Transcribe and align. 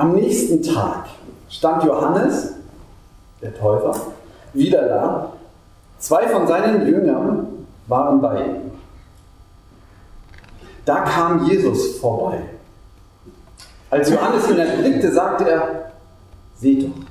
Am 0.00 0.14
nächsten 0.14 0.62
Tag 0.62 1.08
stand 1.50 1.84
Johannes, 1.84 2.54
der 3.42 3.54
Täufer, 3.54 3.94
wieder 4.54 4.88
da. 4.88 5.32
Zwei 5.98 6.26
von 6.26 6.46
seinen 6.46 6.86
Jüngern 6.86 7.66
waren 7.86 8.18
bei 8.22 8.46
ihm. 8.46 8.70
Da 10.86 11.02
kam 11.02 11.44
Jesus 11.44 11.98
vorbei. 11.98 12.38
Als 13.90 14.08
Johannes 14.08 14.48
ihn 14.48 14.56
erblickte, 14.56 15.12
sagte 15.12 15.50
er, 15.50 15.92
seht 16.56 16.84
doch, 16.84 17.04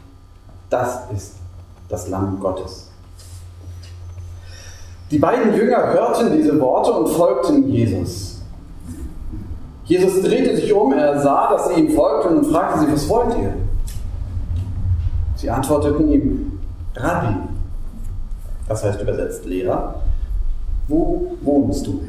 das 0.71 1.12
ist 1.16 1.36
das 1.90 2.10
Lamm 2.10 2.40
Gottes. 2.40 2.90
Die 5.12 5.20
beiden 5.20 5.54
Jünger 5.54 5.94
hörten 5.94 6.36
diese 6.36 6.60
Worte 6.60 6.92
und 6.94 7.10
folgten 7.10 7.70
Jesus. 7.70 8.29
Jesus 9.90 10.21
drehte 10.21 10.56
sich 10.56 10.71
um, 10.71 10.94
er 10.94 11.20
sah, 11.20 11.52
dass 11.52 11.68
sie 11.68 11.82
ihm 11.82 11.89
folgten 11.89 12.38
und 12.38 12.46
fragte 12.46 12.82
sie, 12.82 12.93
was 12.93 13.10
wollt 13.10 13.36
ihr? 13.39 13.56
Sie 15.36 15.50
antworteten 15.50 16.11
ihm, 16.11 16.60
Rabbi, 16.96 17.36
das 18.68 18.83
heißt 18.83 19.02
übersetzt 19.02 19.46
Lehrer, 19.46 19.96
wo 20.88 21.32
wohnst 21.42 21.88
du? 21.88 22.04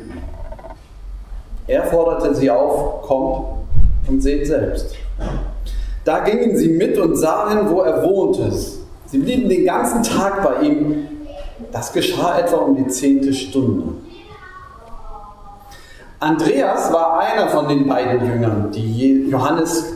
Er 1.66 1.84
forderte 1.84 2.34
sie 2.34 2.50
auf, 2.50 3.00
kommt 3.00 3.46
und 4.08 4.20
seht 4.20 4.46
selbst. 4.46 4.94
Da 6.04 6.18
gingen 6.18 6.58
sie 6.58 6.68
mit 6.68 6.98
und 6.98 7.16
sahen, 7.16 7.70
wo 7.70 7.80
er 7.80 8.02
wohnte. 8.02 8.52
Sie 9.06 9.18
blieben 9.18 9.48
den 9.48 9.64
ganzen 9.64 10.02
Tag 10.02 10.44
bei 10.44 10.66
ihm. 10.66 11.08
Das 11.72 11.94
geschah 11.94 12.40
etwa 12.40 12.56
um 12.56 12.76
die 12.76 12.88
zehnte 12.88 13.32
Stunde. 13.32 13.94
Andreas 16.20 16.92
war 16.92 17.18
einer 17.18 17.48
von 17.48 17.66
den 17.66 17.88
beiden 17.88 18.26
Jüngern, 18.26 18.70
die 18.70 19.30
Johannes 19.30 19.94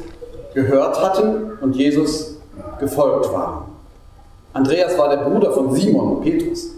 gehört 0.55 1.01
hatten 1.03 1.59
und 1.61 1.77
Jesus 1.77 2.39
gefolgt 2.81 3.31
waren. 3.31 3.67
Andreas 4.55 4.97
war 4.97 5.11
der 5.11 5.29
Bruder 5.29 5.53
von 5.53 5.75
Simon, 5.75 6.23
Petrus. 6.23 6.71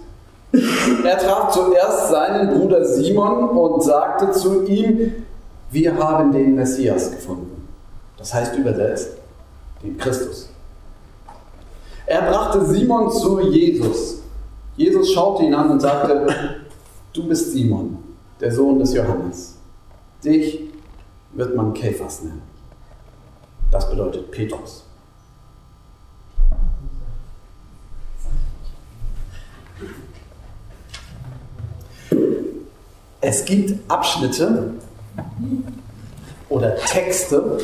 Er 0.53 1.19
traf 1.19 1.53
zuerst 1.53 2.09
seinen 2.09 2.59
Bruder 2.59 2.85
Simon 2.85 3.51
und 3.51 3.83
sagte 3.85 4.33
zu 4.33 4.65
ihm, 4.65 5.13
wir 5.71 5.97
haben 5.97 6.33
den 6.33 6.57
Messias 6.57 7.13
gefunden. 7.13 7.69
Das 8.17 8.35
heißt 8.35 8.57
übersetzt, 8.57 9.11
den 9.83 9.97
Christus. 9.97 10.49
Er 12.07 12.23
brachte 12.23 12.65
Simon 12.65 13.13
zu 13.13 13.41
Jesus. 13.41 14.23
Jesus 14.77 15.13
schaute 15.13 15.45
ihn 15.45 15.55
an 15.55 15.71
und 15.71 15.81
sagte, 15.81 16.27
du 17.13 17.29
bist 17.29 17.53
Simon, 17.53 17.99
der 18.41 18.53
Sohn 18.53 18.79
des 18.79 18.95
Johannes. 18.95 19.57
Dich 20.25 20.61
wird 21.33 21.55
man 21.55 21.75
Käfers 21.75 22.23
nennen. 22.23 22.43
Das 23.71 23.89
bedeutet 23.91 24.31
Petrus. 24.31 24.85
Es 33.21 33.45
gibt 33.45 33.91
Abschnitte 33.91 34.75
oder 36.49 36.77
Texte 36.77 37.59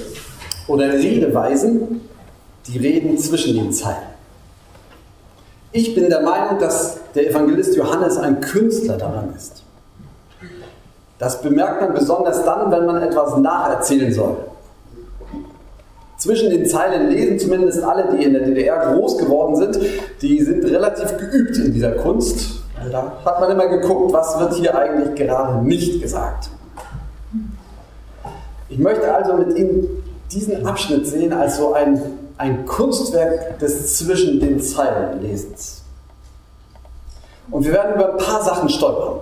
oder 0.66 0.92
Redeweisen, 0.92 2.00
die 2.66 2.78
reden 2.78 3.16
zwischen 3.16 3.54
den 3.54 3.72
Zeilen. 3.72 4.08
Ich 5.70 5.94
bin 5.94 6.10
der 6.10 6.22
Meinung, 6.22 6.58
dass 6.58 6.98
der 7.14 7.30
Evangelist 7.30 7.76
Johannes 7.76 8.16
ein 8.18 8.40
Künstler 8.40 8.96
daran 8.96 9.34
ist. 9.34 9.62
Das 11.22 11.40
bemerkt 11.40 11.80
man 11.80 11.94
besonders 11.94 12.44
dann, 12.44 12.70
wenn 12.70 12.84
man 12.84 13.02
etwas 13.02 13.36
nacherzählen 13.36 14.12
soll. 14.12 14.36
Zwischen 16.18 16.50
den 16.50 16.66
Zeilen 16.66 17.10
lesen 17.10 17.38
zumindest 17.38 17.82
alle, 17.82 18.16
die 18.16 18.24
in 18.24 18.32
der 18.32 18.42
DDR 18.42 18.92
groß 18.92 19.18
geworden 19.18 19.56
sind, 19.56 19.78
die 20.20 20.42
sind 20.42 20.64
relativ 20.64 21.16
geübt 21.16 21.56
in 21.56 21.72
dieser 21.72 21.92
Kunst 21.92 22.62
da 22.90 23.12
hat 23.24 23.40
man 23.40 23.50
immer 23.50 23.68
geguckt, 23.68 24.12
was 24.12 24.38
wird 24.40 24.54
hier 24.54 24.76
eigentlich 24.76 25.14
gerade 25.14 25.64
nicht 25.64 26.02
gesagt. 26.02 26.50
Ich 28.68 28.78
möchte 28.78 29.14
also 29.14 29.34
mit 29.34 29.56
Ihnen 29.56 30.02
diesen 30.32 30.66
Abschnitt 30.66 31.06
sehen 31.06 31.32
als 31.32 31.58
so 31.58 31.74
ein, 31.74 32.00
ein 32.38 32.64
Kunstwerk 32.64 33.58
des 33.58 33.98
zwischen 33.98 34.40
den 34.40 34.60
Zeilen 34.60 35.22
Lesens. 35.22 35.82
Und 37.50 37.64
wir 37.64 37.72
werden 37.72 37.94
über 37.94 38.12
ein 38.12 38.16
paar 38.18 38.42
Sachen 38.42 38.68
stolpern. 38.68 39.20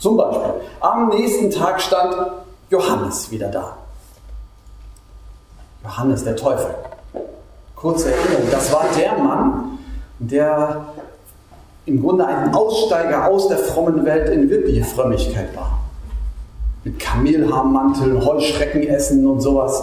Zum 0.00 0.16
Beispiel, 0.16 0.54
am 0.80 1.10
nächsten 1.10 1.50
Tag 1.50 1.80
stand 1.80 2.16
Johannes 2.70 3.30
wieder 3.30 3.48
da. 3.48 3.76
Johannes 5.84 6.24
der 6.24 6.36
Teufel. 6.36 6.74
Kurze 7.76 8.10
Erinnerung, 8.10 8.46
das 8.50 8.72
war 8.72 8.86
der 8.98 9.18
Mann, 9.18 9.78
der 10.18 10.86
im 11.84 12.00
Grunde 12.00 12.26
ein 12.26 12.54
Aussteiger 12.54 13.28
aus 13.28 13.48
der 13.48 13.58
frommen 13.58 14.04
Welt 14.06 14.30
in 14.30 14.48
wirkliche 14.48 14.84
Frömmigkeit 14.84 15.54
war. 15.54 15.78
Mit 16.82 16.98
Kamelhaarmanteln, 16.98 18.24
Heuschrecken 18.24 18.82
essen 18.84 19.26
und 19.26 19.42
sowas 19.42 19.82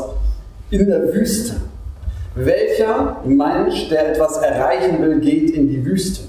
in 0.71 0.87
der 0.87 1.13
Wüste. 1.13 1.61
Welcher 2.33 3.17
Mensch, 3.23 3.89
der 3.89 4.13
etwas 4.13 4.37
erreichen 4.37 4.99
will, 4.99 5.19
geht 5.19 5.51
in 5.51 5.67
die 5.67 5.85
Wüste? 5.85 6.21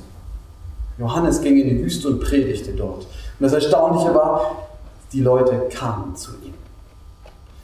Johannes 0.99 1.41
ging 1.41 1.57
in 1.57 1.69
die 1.71 1.83
Wüste 1.83 2.09
und 2.09 2.21
predigte 2.21 2.73
dort. 2.73 3.07
Und 3.39 3.45
das 3.45 3.53
Erstaunliche 3.53 4.15
war, 4.15 4.69
die 5.13 5.21
Leute 5.21 5.69
kamen 5.71 6.15
zu 6.17 6.33
ihm. 6.43 6.55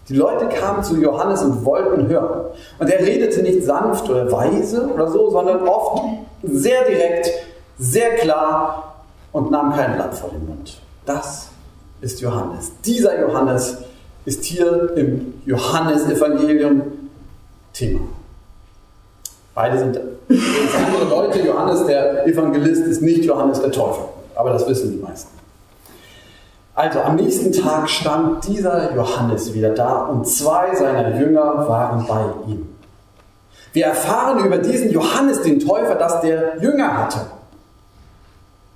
Die 0.09 0.15
Leute 0.15 0.49
kamen 0.49 0.85
zu 0.85 0.97
Johannes 0.97 1.43
und 1.43 1.65
wollten 1.65 2.09
hören. 2.09 2.47
Und 2.79 2.91
er 2.91 3.01
redete 3.01 3.43
nicht 3.43 3.65
sanft 3.65 4.09
oder 4.09 4.31
weise 4.31 4.87
oder 4.93 5.11
so, 5.11 5.31
sondern 5.31 5.67
oft 5.67 6.03
sehr 6.43 6.85
direkt 6.85 7.31
sehr 7.79 8.17
klar 8.17 9.05
und 9.33 9.51
nahm 9.51 9.75
kein 9.75 9.95
Blatt 9.95 10.15
vor 10.15 10.31
den 10.31 10.47
Mund. 10.47 10.79
Das 11.07 11.49
ist 12.01 12.21
Johannes. 12.21 12.73
Dieser 12.85 13.21
Johannes 13.21 13.79
ist 14.25 14.45
hier 14.45 14.95
im 14.97 15.35
Johannesevangelium 15.45 16.83
Thema. 17.73 18.01
Beide 19.55 19.79
sind 19.79 19.99
andere 19.99 21.09
Leute. 21.09 21.41
Johannes 21.41 21.87
der 21.87 22.27
Evangelist 22.27 22.85
ist 22.85 23.03
nicht 23.03 23.25
Johannes 23.25 23.61
der 23.61 23.73
Täufer. 23.73 24.09
Aber 24.35 24.51
das 24.51 24.69
wissen 24.69 24.93
die 24.93 25.03
meisten. 25.03 25.31
Also 26.75 27.01
am 27.01 27.17
nächsten 27.17 27.53
Tag 27.53 27.89
stand 27.89 28.47
dieser 28.49 28.95
Johannes 28.95 29.55
wieder 29.55 29.71
da 29.71 30.07
und 30.07 30.27
zwei 30.27 30.75
seiner 30.75 31.17
Jünger 31.17 31.69
waren 31.69 32.05
bei 32.07 32.25
ihm. 32.49 32.69
Wir 33.73 33.87
erfahren 33.87 34.45
über 34.45 34.59
diesen 34.59 34.91
Johannes 34.91 35.43
den 35.43 35.61
Täufer, 35.61 35.95
dass 35.95 36.21
der 36.21 36.61
Jünger 36.61 36.99
hatte. 36.99 37.21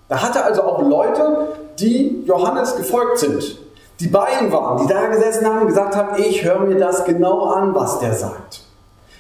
Da 0.09 0.22
hatte 0.22 0.44
also 0.44 0.62
auch 0.62 0.82
Leute, 0.82 1.48
die 1.78 2.25
Johannes 2.25 2.76
gefolgt 2.76 3.19
sind, 3.19 3.59
die 4.00 4.09
bei 4.09 4.28
ihm 4.41 4.53
waren, 4.53 4.86
die 4.86 4.92
da 4.92 5.06
gesessen 5.06 5.47
haben 5.47 5.62
und 5.62 5.66
gesagt 5.69 5.97
haben, 5.97 6.22
ich 6.22 6.44
höre 6.44 6.60
mir 6.60 6.78
das 6.78 7.04
genau 7.04 7.47
an, 7.47 7.75
was 7.75 7.98
der 7.98 8.15
sagt. 8.15 8.62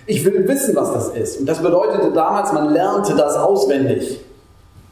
Ich 0.06 0.24
will 0.24 0.46
wissen, 0.48 0.74
was 0.74 0.92
das 0.92 1.08
ist. 1.10 1.40
Und 1.40 1.46
das 1.46 1.60
bedeutete 1.60 2.12
damals, 2.12 2.52
man 2.52 2.70
lernte 2.70 3.14
das 3.14 3.36
auswendig. 3.36 4.20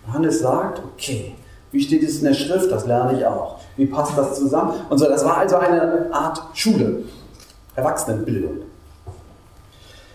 Johannes 0.07 0.41
sagt, 0.41 0.83
okay, 0.93 1.35
wie 1.73 1.83
steht 1.83 2.03
es 2.03 2.19
in 2.19 2.25
der 2.25 2.35
Schrift? 2.35 2.71
Das 2.71 2.87
lerne 2.87 3.19
ich 3.19 3.27
auch. 3.27 3.59
Wie 3.77 3.87
passt 3.87 4.17
das 4.17 4.39
zusammen? 4.39 4.73
Und 4.89 4.99
so, 4.99 5.07
das 5.07 5.25
war 5.25 5.39
also 5.39 5.57
eine 5.57 6.09
Art 6.13 6.43
Schule, 6.55 7.03
Erwachsenenbildung. 7.75 8.63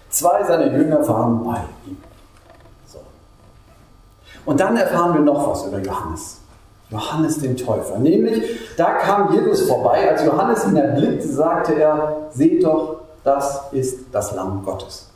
Zwei 0.09 0.43
seiner 0.43 0.71
Jünger 0.71 1.07
waren 1.07 1.43
bei 1.43 1.57
ihm. 1.87 1.97
Und 4.45 4.59
dann 4.59 4.75
erfahren 4.75 5.13
wir 5.13 5.21
noch 5.21 5.51
was 5.51 5.65
über 5.67 5.79
Johannes. 5.79 6.37
Johannes 6.89 7.39
den 7.39 7.55
Täufer. 7.55 7.99
Nämlich, 7.99 8.43
da 8.75 8.93
kam 8.93 9.33
Jesus 9.33 9.67
vorbei. 9.67 10.09
Als 10.09 10.25
Johannes 10.25 10.65
ihn 10.65 10.75
erblickte, 10.75 11.27
sagte 11.27 11.75
er, 11.75 12.27
seht 12.31 12.63
doch, 12.63 13.01
das 13.23 13.61
ist 13.71 14.05
das 14.11 14.33
Lamm 14.33 14.63
Gottes. 14.65 15.09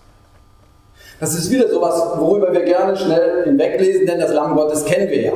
Das 1.19 1.33
ist 1.33 1.49
wieder 1.49 1.69
sowas, 1.69 2.01
worüber 2.17 2.51
wir 2.53 2.63
gerne 2.63 2.95
schnell 2.95 3.45
hinweglesen, 3.45 4.05
denn 4.05 4.19
das 4.19 4.31
Lamm 4.31 4.55
Gottes 4.55 4.85
kennen 4.85 5.09
wir 5.09 5.21
ja. 5.21 5.33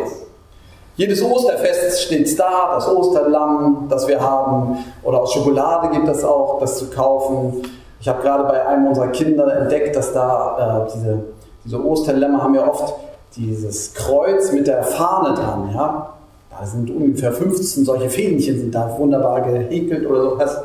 Jedes 1.00 1.24
Osterfest 1.24 2.02
steht 2.02 2.38
da, 2.38 2.74
das 2.76 2.86
Osterlamm, 2.90 3.86
das 3.90 4.06
wir 4.06 4.20
haben. 4.20 4.80
Oder 5.02 5.22
aus 5.22 5.32
Schokolade 5.32 5.92
gibt 5.92 6.10
es 6.10 6.26
auch, 6.26 6.60
das 6.60 6.78
zu 6.78 6.90
kaufen. 6.90 7.62
Ich 8.02 8.10
habe 8.10 8.22
gerade 8.22 8.44
bei 8.44 8.68
einem 8.68 8.88
unserer 8.88 9.08
Kinder 9.08 9.48
entdeckt, 9.62 9.96
dass 9.96 10.12
da 10.12 10.86
äh, 10.86 10.92
diese, 10.94 11.24
diese 11.64 11.86
Osterlämmer 11.86 12.44
haben 12.44 12.54
ja 12.54 12.70
oft 12.70 12.96
dieses 13.38 13.94
Kreuz 13.94 14.52
mit 14.52 14.68
der 14.68 14.84
Fahne 14.84 15.36
dran, 15.36 15.72
ja. 15.74 16.16
Da 16.52 16.66
sind 16.66 16.90
ungefähr 16.90 17.32
15 17.32 17.86
solche 17.86 18.10
Fähnchen, 18.10 18.60
sind 18.60 18.76
da 18.76 18.94
wunderbar 18.98 19.40
gehäkelt 19.40 20.06
oder 20.06 20.32
sowas. 20.32 20.64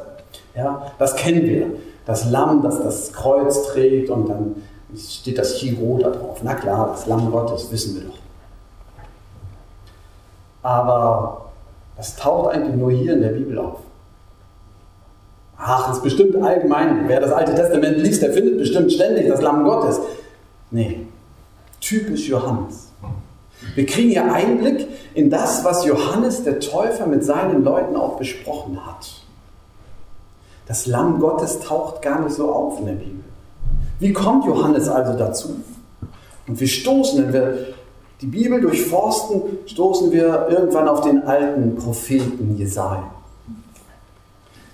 Ja, 0.57 0.91
das 0.99 1.15
kennen 1.15 1.45
wir. 1.45 1.67
Das 2.07 2.29
Lamm, 2.29 2.61
das 2.61 2.83
das 2.83 3.13
Kreuz 3.13 3.69
trägt 3.69 4.11
und 4.11 4.29
dann 4.29 4.57
steht 4.99 5.39
das 5.39 5.59
Chiro 5.59 6.01
da 6.03 6.11
drauf. 6.11 6.39
Na 6.43 6.55
klar, 6.55 6.89
das 6.91 7.07
Lamm 7.07 7.31
Gottes, 7.31 7.71
wissen 7.71 7.95
wir 7.95 8.03
doch. 8.09 8.24
Aber 10.65 11.51
das 11.95 12.17
taucht 12.17 12.55
eigentlich 12.55 12.75
nur 12.75 12.91
hier 12.91 13.13
in 13.13 13.21
der 13.21 13.29
Bibel 13.29 13.59
auf. 13.59 13.81
Ach, 15.59 15.87
das 15.87 15.99
ist 15.99 16.03
bestimmt 16.03 16.35
allgemein. 16.43 17.07
Wer 17.07 17.21
das 17.21 17.31
Alte 17.31 17.55
Testament 17.55 17.99
liest, 17.99 18.23
der 18.23 18.33
findet 18.33 18.59
bestimmt 18.59 18.91
ständig 18.91 19.29
das 19.29 19.43
Lamm 19.43 19.65
Gottes. 19.65 20.01
Nee, 20.71 21.07
typisch 21.81 22.29
Johannes. 22.29 22.89
Wir 23.75 23.87
kriegen 23.87 24.09
hier 24.09 24.33
Einblick 24.33 24.89
in 25.15 25.31
das, 25.31 25.65
was 25.65 25.85
Johannes 25.85 26.45
der 26.45 26.61
Täufer 26.61 27.07
mit 27.07 27.25
seinen 27.25 27.63
Leuten 27.63 27.95
auch 27.95 28.17
besprochen 28.17 28.85
hat. 28.85 29.07
Das 30.67 30.87
Lamm 30.87 31.21
Gottes 31.21 31.61
taucht 31.61 32.01
gar 32.01 32.21
nicht 32.21 32.35
so 32.35 32.51
auf 32.51 32.81
in 32.81 32.87
der 32.87 32.95
Bibel. 32.95 33.25
Wie 34.01 34.13
kommt 34.15 34.47
Johannes 34.47 34.89
also 34.89 35.17
dazu? 35.17 35.57
Und 36.47 36.59
wir 36.59 36.69
stoßen, 36.69 37.23
wenn 37.23 37.33
wir 37.33 37.75
die 38.21 38.27
Bibel 38.27 38.61
durchforsten, 38.61 39.43
stoßen 39.67 40.13
wir 40.13 40.47
irgendwann 40.49 40.89
auf 40.89 41.01
den 41.03 41.23
alten 41.25 41.77
Propheten 41.77 42.57
Jesaja, 42.57 43.11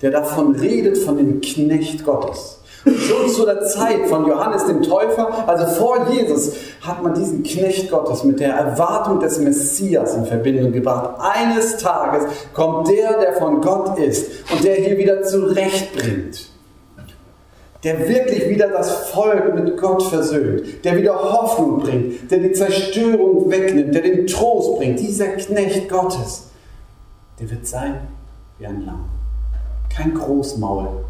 der 0.02 0.10
davon 0.10 0.54
redet, 0.54 0.98
von 0.98 1.16
dem 1.16 1.40
Knecht 1.40 2.04
Gottes. 2.04 2.58
Schon 2.84 3.28
zu 3.28 3.44
der 3.44 3.62
Zeit 3.66 4.06
von 4.08 4.26
Johannes 4.26 4.64
dem 4.64 4.82
Täufer, 4.82 5.46
also 5.46 5.66
vor 5.66 6.08
Jesus, 6.10 6.52
hat 6.80 7.02
man 7.02 7.12
diesen 7.12 7.42
Knecht 7.42 7.90
Gottes 7.90 8.24
mit 8.24 8.40
der 8.40 8.54
Erwartung 8.54 9.20
des 9.20 9.38
Messias 9.38 10.14
in 10.14 10.24
Verbindung 10.24 10.72
gebracht. 10.72 11.20
Eines 11.20 11.76
Tages 11.76 12.24
kommt 12.54 12.88
der, 12.88 13.18
der 13.18 13.34
von 13.34 13.60
Gott 13.60 13.98
ist 13.98 14.30
und 14.50 14.64
der 14.64 14.76
hier 14.76 14.96
wieder 14.96 15.22
zurechtbringt 15.22 16.49
der 17.82 17.98
wirklich 18.08 18.48
wieder 18.48 18.68
das 18.68 19.08
Volk 19.10 19.54
mit 19.54 19.76
Gott 19.78 20.02
versöhnt, 20.02 20.84
der 20.84 20.96
wieder 20.96 21.14
Hoffnung 21.14 21.80
bringt, 21.80 22.30
der 22.30 22.38
die 22.38 22.52
Zerstörung 22.52 23.50
wegnimmt, 23.50 23.94
der 23.94 24.02
den 24.02 24.26
Trost 24.26 24.76
bringt, 24.76 25.00
dieser 25.00 25.28
Knecht 25.28 25.88
Gottes, 25.88 26.50
der 27.38 27.50
wird 27.50 27.66
sein 27.66 27.94
wie 28.58 28.66
ein 28.66 28.84
Lamm. 28.84 29.06
Kein 29.88 30.14
Großmaul, 30.14 31.04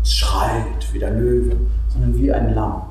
das 0.00 0.12
schreit 0.12 0.92
wie 0.92 0.98
der 0.98 1.12
Löwe, 1.12 1.56
sondern 1.92 2.16
wie 2.16 2.32
ein 2.32 2.54
Lamm. 2.54 2.82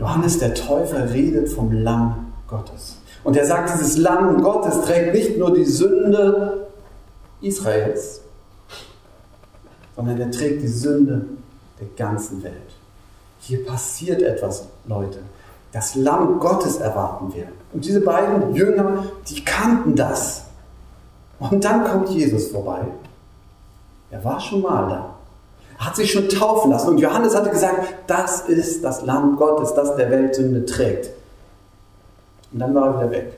Johannes 0.00 0.38
der 0.38 0.54
Täufer 0.54 1.12
redet 1.12 1.48
vom 1.48 1.70
Lamm 1.72 2.32
Gottes. 2.48 2.98
Und 3.24 3.36
er 3.36 3.46
sagt, 3.46 3.72
dieses 3.72 3.96
Lamm 3.96 4.42
Gottes 4.42 4.82
trägt 4.82 5.14
nicht 5.14 5.38
nur 5.38 5.54
die 5.54 5.64
Sünde 5.64 6.66
Israels, 7.40 8.22
sondern 9.96 10.20
er 10.20 10.30
trägt 10.30 10.62
die 10.62 10.68
Sünde 10.68 11.24
der 11.80 11.88
ganzen 11.96 12.42
Welt. 12.44 12.54
Hier 13.40 13.64
passiert 13.64 14.22
etwas, 14.22 14.66
Leute. 14.86 15.18
Das 15.72 15.94
Lamm 15.94 16.38
Gottes 16.38 16.76
erwarten 16.76 17.34
wir. 17.34 17.48
Und 17.72 17.84
diese 17.84 18.00
beiden 18.00 18.54
Jünger, 18.54 19.04
die 19.28 19.44
kannten 19.44 19.96
das. 19.96 20.44
Und 21.38 21.64
dann 21.64 21.84
kommt 21.84 22.10
Jesus 22.10 22.48
vorbei. 22.48 22.80
Er 24.10 24.24
war 24.24 24.40
schon 24.40 24.62
mal 24.62 24.88
da. 24.88 25.14
Er 25.78 25.86
hat 25.86 25.96
sich 25.96 26.12
schon 26.12 26.28
taufen 26.28 26.70
lassen. 26.70 26.90
Und 26.90 26.98
Johannes 26.98 27.34
hatte 27.34 27.50
gesagt, 27.50 27.94
das 28.06 28.42
ist 28.42 28.82
das 28.84 29.02
Lamm 29.02 29.36
Gottes, 29.36 29.74
das 29.74 29.96
der 29.96 30.10
Welt 30.10 30.34
Sünde 30.34 30.64
trägt. 30.64 31.10
Und 32.52 32.60
dann 32.60 32.74
war 32.74 32.86
er 32.86 32.94
wieder 33.00 33.10
weg. 33.10 33.32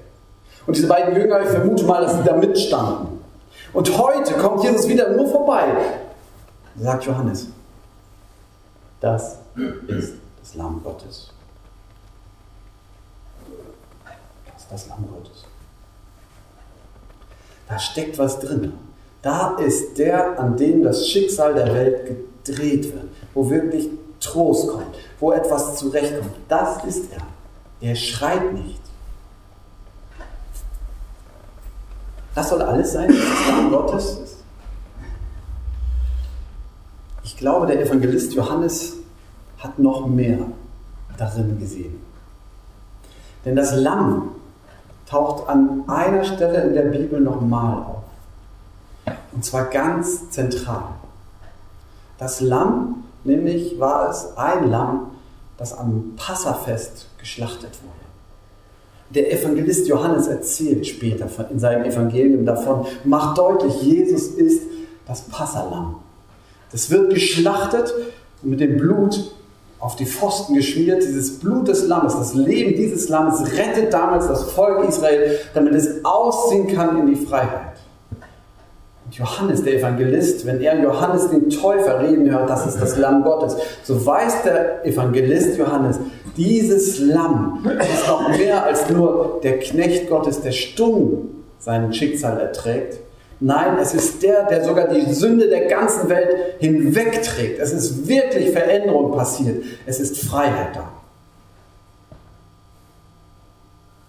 Und 0.67 0.77
diese 0.77 0.87
beiden 0.87 1.17
Jünger, 1.17 1.41
ich 1.41 1.49
vermute 1.49 1.85
mal, 1.85 2.03
dass 2.03 2.15
sie 2.15 2.23
da 2.23 2.37
mitstanden. 2.37 3.19
Und 3.73 3.99
heute 3.99 4.35
kommt 4.35 4.63
Jesus 4.63 4.87
wieder 4.87 5.11
nur 5.11 5.29
vorbei 5.29 5.75
sagt 6.81 7.05
Johannes, 7.05 7.49
das 9.01 9.39
ist 9.87 10.15
das 10.41 10.55
Lamm 10.55 10.83
Gottes. 10.83 11.33
Das 14.47 14.63
ist 14.63 14.73
das 14.73 14.89
Lamm 14.89 15.09
Gottes. 15.13 15.45
Da 17.69 17.79
steckt 17.79 18.19
was 18.19 18.41
drin. 18.41 18.73
Da 19.23 19.57
ist 19.57 19.99
der, 19.99 20.39
an 20.39 20.57
dem 20.57 20.83
das 20.83 21.09
Schicksal 21.09 21.55
der 21.55 21.75
Welt 21.75 22.07
gedreht 22.45 22.95
wird, 22.95 23.09
wo 23.35 23.51
wirklich 23.51 23.89
Trost 24.21 24.69
kommt, 24.69 24.97
wo 25.21 25.33
etwas 25.33 25.77
zurechtkommt. 25.77 26.35
Das 26.49 26.85
ist 26.85 27.13
er. 27.13 27.23
Er 27.81 27.95
schreit 27.95 28.53
nicht. 28.53 28.81
Das 32.35 32.49
soll 32.49 32.63
alles 32.63 32.93
sein, 32.93 33.09
was 33.09 33.19
das 33.19 33.49
Lamm 33.49 33.71
Gottes 33.71 34.19
ist. 34.19 34.37
Ich 37.25 37.28
glaube, 37.39 37.67
der 37.67 37.81
Evangelist 37.81 38.35
Johannes 38.35 38.97
hat 39.59 39.79
noch 39.79 40.07
mehr 40.07 40.39
darin 41.17 41.59
gesehen. 41.59 42.01
Denn 43.45 43.57
das 43.57 43.75
Lamm 43.75 44.31
taucht 45.07 45.49
an 45.49 45.85
einer 45.89 46.25
Stelle 46.25 46.63
in 46.65 46.75
der 46.75 46.83
Bibel 46.83 47.21
nochmal 47.21 47.83
auf. 47.83 49.15
Und 49.33 49.45
zwar 49.45 49.67
ganz 49.67 50.31
zentral. 50.31 50.91
Das 52.19 52.41
Lamm, 52.41 53.05
nämlich 53.25 53.79
war 53.79 54.11
es 54.11 54.37
ein 54.37 54.69
Lamm, 54.71 55.13
das 55.57 55.77
am 55.77 56.15
Passafest 56.17 57.09
geschlachtet 57.19 57.71
wurde. 57.83 57.95
Der 59.11 59.33
Evangelist 59.33 59.89
Johannes 59.89 60.27
erzählt 60.27 60.87
später 60.87 61.27
in 61.51 61.59
seinem 61.59 61.85
Evangelium 61.85 62.45
davon, 62.45 62.87
macht 63.05 63.39
deutlich, 63.39 63.81
Jesus 63.83 64.27
ist 64.29 64.63
das 65.07 65.23
Passalam. 65.23 65.97
Das 66.73 66.91
wird 66.91 67.15
geschlachtet 67.15 67.95
und 68.43 68.51
mit 68.51 68.61
dem 68.61 68.77
Blut 68.77 69.33
auf 69.79 69.97
die 69.97 70.07
Pfosten 70.07 70.55
geschmiert. 70.55 71.03
Dieses 71.03 71.39
Blut 71.39 71.69
des 71.69 71.87
Lammes, 71.87 72.15
das 72.15 72.35
Leben 72.35 72.75
dieses 72.75 73.09
Lammes 73.09 73.41
rettet 73.57 73.93
damals 73.93 74.27
das 74.29 74.51
Volk 74.53 74.89
Israel, 74.89 75.39
damit 75.55 75.75
es 75.75 76.05
ausziehen 76.05 76.75
kann 76.75 76.99
in 76.99 77.07
die 77.07 77.27
Freiheit. 77.27 77.79
Und 79.05 79.15
Johannes, 79.15 79.65
der 79.65 79.79
Evangelist, 79.79 80.45
wenn 80.45 80.61
er 80.61 80.83
Johannes 80.83 81.31
den 81.31 81.49
Täufer 81.49 82.01
reden 82.01 82.31
hört, 82.31 82.51
das 82.51 82.67
ist 82.67 82.79
das 82.79 82.99
Lamm 82.99 83.23
Gottes, 83.23 83.57
so 83.83 84.05
weiß 84.05 84.43
der 84.43 84.85
Evangelist 84.85 85.57
Johannes, 85.57 85.99
dieses 86.37 86.99
Lamm 86.99 87.67
ist 87.81 88.07
noch 88.07 88.29
mehr 88.37 88.65
als 88.65 88.91
nur 88.91 89.41
der 89.43 89.61
Knecht 89.61 90.11
Gottes, 90.11 90.43
der 90.43 90.53
stumm 90.53 91.31
sein 91.59 91.93
Schicksal 91.95 92.39
erträgt, 92.39 92.99
Nein, 93.41 93.79
es 93.79 93.95
ist 93.95 94.23
der, 94.23 94.45
der 94.45 94.65
sogar 94.65 94.89
die 94.89 95.13
Sünde 95.13 95.49
der 95.49 95.69
ganzen 95.69 96.09
Welt 96.09 96.59
hinwegträgt. 96.59 97.61
Es 97.61 97.73
ist 97.73 98.09
wirklich 98.09 98.51
Veränderung 98.51 99.13
passiert. 99.13 99.63
Es 99.87 100.01
ist 100.01 100.19
Freiheit 100.19 100.75
da. 100.75 100.89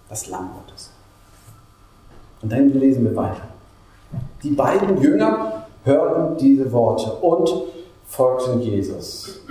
Das 0.10 0.28
Lamm 0.28 0.50
Gottes. 0.56 0.92
Und 2.42 2.52
dann 2.52 2.70
lesen 2.70 3.04
wir 3.04 3.16
weiter. 3.16 3.42
Die 4.42 4.52
beiden 4.52 5.00
Jünger 5.00 5.68
hörten 5.84 6.38
diese 6.38 6.72
Worte 6.72 7.12
und 7.14 7.50
folgten 8.08 8.62
Jesus. 8.62 9.42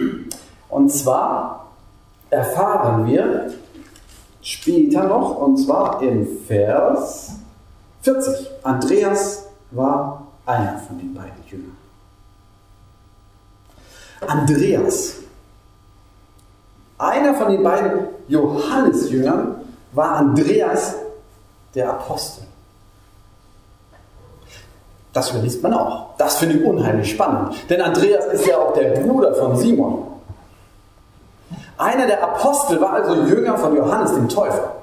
Und 0.68 0.90
zwar 0.90 1.68
erfahren 2.30 3.06
wir 3.06 3.52
später 4.42 5.04
noch, 5.04 5.36
und 5.38 5.58
zwar 5.58 6.02
in 6.02 6.26
Vers 6.46 7.36
40. 8.02 8.48
Andreas 8.62 9.47
war 9.70 10.26
einer 10.46 10.78
von 10.78 10.98
den 10.98 11.14
beiden 11.14 11.44
Jüngern. 11.46 11.76
Andreas, 14.26 15.14
einer 16.98 17.34
von 17.34 17.52
den 17.52 17.62
beiden 17.62 18.08
Johannes-Jüngern, 18.28 19.56
war 19.92 20.16
Andreas 20.16 20.94
der 21.74 21.90
Apostel. 21.90 22.44
Das 25.12 25.32
liest 25.34 25.62
man 25.62 25.74
auch. 25.74 26.16
Das 26.18 26.36
finde 26.36 26.56
ich 26.56 26.64
unheimlich 26.64 27.10
spannend. 27.10 27.54
Denn 27.70 27.80
Andreas 27.80 28.26
ist 28.26 28.46
ja 28.46 28.58
auch 28.58 28.74
der 28.74 29.00
Bruder 29.00 29.34
von 29.34 29.56
Simon. 29.56 30.06
Einer 31.76 32.06
der 32.06 32.22
Apostel 32.22 32.80
war 32.80 32.92
also 32.94 33.14
Jünger 33.14 33.56
von 33.56 33.74
Johannes 33.76 34.14
dem 34.14 34.28
Täufer 34.28 34.78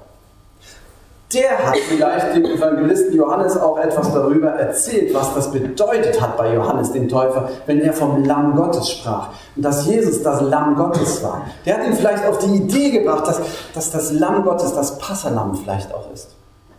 der 1.36 1.66
hat 1.66 1.78
vielleicht 1.90 2.36
dem 2.36 2.46
Evangelisten 2.46 3.16
Johannes 3.16 3.58
auch 3.58 3.78
etwas 3.78 4.14
darüber 4.14 4.50
erzählt, 4.52 5.14
was 5.14 5.34
das 5.36 5.52
bedeutet 5.52 6.20
hat 6.22 6.38
bei 6.38 6.54
Johannes 6.54 6.92
dem 6.92 7.10
Täufer, 7.10 7.50
wenn 7.66 7.82
er 7.82 7.94
vom 7.94 8.24
Lamm 8.24 8.56
Gottes 8.56 8.90
sprach 8.90 9.30
und 9.56 9.64
dass 9.64 9.86
Jesus 9.86 10.24
das 10.24 10.42
Lamm 10.42 10.76
Gottes 10.76 11.22
war. 11.24 11.46
Der 11.66 11.78
hat 11.78 11.86
ihn 11.86 11.94
vielleicht 11.94 12.26
auf 12.26 12.40
die 12.40 12.56
Idee 12.56 12.92
gebracht, 12.92 13.28
dass, 13.28 13.42
dass 13.74 13.92
das 13.92 14.12
Lamm 14.14 14.44
Gottes 14.44 14.74
das 14.74 14.98
Passerlamm 14.98 15.56
vielleicht 15.56 15.94
auch 15.94 16.12
ist. 16.14 16.30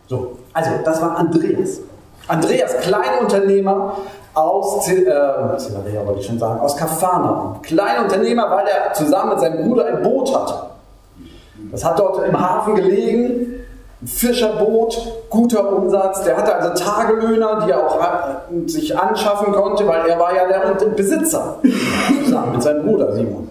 So, 0.07 0.37
also 0.53 0.71
das 0.83 1.01
war 1.01 1.17
Andreas. 1.17 1.79
Andreas, 2.27 2.75
Kleinunternehmer 2.79 3.97
aus 4.33 4.87
äh, 4.87 5.05
wollte 6.05 6.19
ich 6.19 6.25
schon 6.25 6.39
sagen, 6.39 6.59
aus 6.59 6.75
Kafana. 6.75 7.59
Kleinunternehmer, 7.63 8.49
weil 8.49 8.65
er 8.67 8.93
zusammen 8.93 9.31
mit 9.31 9.39
seinem 9.39 9.67
Bruder 9.67 9.85
ein 9.85 10.03
Boot 10.03 10.35
hatte. 10.35 10.53
Das 11.71 11.83
hat 11.83 11.97
dort 11.99 12.25
im 12.25 12.39
Hafen 12.39 12.75
gelegen 12.75 13.56
Fischerboot, 14.05 14.95
guter 15.29 15.73
Umsatz. 15.73 16.23
Der 16.23 16.37
hatte 16.37 16.55
also 16.55 16.83
Tagelöhner, 16.83 17.65
die 17.65 17.71
er 17.71 17.87
auch 17.87 17.99
äh, 17.99 18.67
sich 18.67 18.97
anschaffen 18.97 19.53
konnte, 19.53 19.87
weil 19.87 20.07
er 20.07 20.19
war 20.19 20.35
ja 20.35 20.47
der 20.47 20.85
Besitzer, 20.89 21.57
zusammen 22.23 22.53
mit 22.53 22.63
seinem 22.63 22.85
Bruder 22.85 23.13
Simon. 23.13 23.49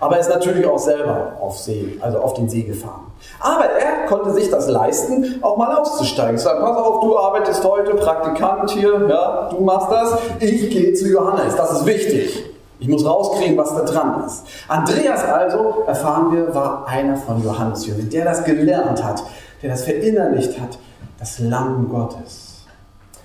Aber 0.00 0.14
er 0.14 0.20
ist 0.20 0.30
natürlich 0.30 0.64
auch 0.64 0.78
selber 0.78 1.32
auf 1.40 1.58
See, 1.58 1.98
also 2.00 2.18
auf 2.18 2.34
den 2.34 2.48
See 2.48 2.62
gefahren. 2.62 3.08
Aber 3.40 3.64
er 3.64 4.06
konnte 4.06 4.32
sich 4.32 4.48
das 4.48 4.68
leisten, 4.68 5.40
auch 5.42 5.56
mal 5.56 5.76
auszusteigen. 5.76 6.38
Sagen, 6.38 6.60
pass 6.60 6.76
auf, 6.76 7.00
du 7.00 7.18
arbeitest 7.18 7.64
heute 7.64 7.94
Praktikant 7.94 8.70
hier, 8.70 9.08
ja, 9.08 9.48
du 9.50 9.60
machst 9.60 9.90
das, 9.90 10.18
ich 10.38 10.70
gehe 10.70 10.94
zu 10.94 11.08
Johannes, 11.08 11.56
das 11.56 11.72
ist 11.72 11.86
wichtig. 11.86 12.44
Ich 12.80 12.88
muss 12.88 13.04
rauskriegen, 13.04 13.56
was 13.56 13.70
da 13.70 13.84
dran 13.84 14.24
ist. 14.24 14.44
Andreas 14.68 15.24
also, 15.24 15.84
erfahren 15.86 16.32
wir, 16.32 16.54
war 16.54 16.86
einer 16.86 17.16
von 17.16 17.42
Johannes 17.42 17.86
Jünger, 17.86 18.04
der 18.04 18.24
das 18.24 18.44
gelernt 18.44 19.02
hat, 19.02 19.22
der 19.62 19.70
das 19.70 19.84
verinnerlicht 19.84 20.60
hat, 20.60 20.78
das 21.18 21.40
Lamm 21.40 21.88
Gottes. 21.88 22.48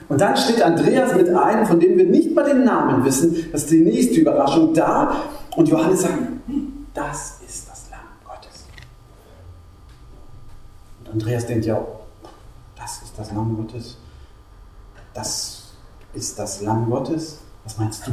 Und 0.10 0.20
dann 0.20 0.36
steht 0.36 0.62
Andreas 0.62 1.14
mit 1.16 1.30
einem, 1.30 1.66
von 1.66 1.80
dem 1.80 1.98
wir 1.98 2.06
nicht 2.06 2.36
mal 2.36 2.44
den 2.44 2.64
Namen 2.64 3.06
wissen, 3.06 3.50
das 3.52 3.64
ist 3.64 3.72
die 3.72 3.82
nächste 3.82 4.16
Überraschung 4.22 4.74
da. 4.74 5.16
Und 5.56 5.70
Johannes 5.70 6.02
sagt, 6.02 6.18
das 6.94 7.40
ist 7.48 7.70
das 7.70 7.90
Lamm 7.92 8.00
Gottes. 8.26 8.66
Und 11.00 11.12
Andreas 11.12 11.46
denkt 11.46 11.66
ja, 11.66 11.80
das 12.76 13.02
ist 13.04 13.18
das 13.18 13.32
Lamm 13.32 13.56
Gottes. 13.56 13.98
Das 15.14 15.64
ist 16.14 16.40
das 16.40 16.62
Lamm 16.62 16.90
Gottes. 16.90 17.40
Was 17.64 17.78
meinst 17.78 18.06
du? 18.08 18.12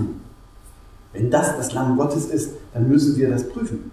Wenn 1.13 1.31
das 1.31 1.57
das 1.57 1.73
Lamm 1.73 1.97
Gottes 1.97 2.27
ist, 2.27 2.53
dann 2.73 2.89
müssen 2.89 3.17
wir 3.17 3.31
das 3.31 3.49
prüfen. 3.49 3.91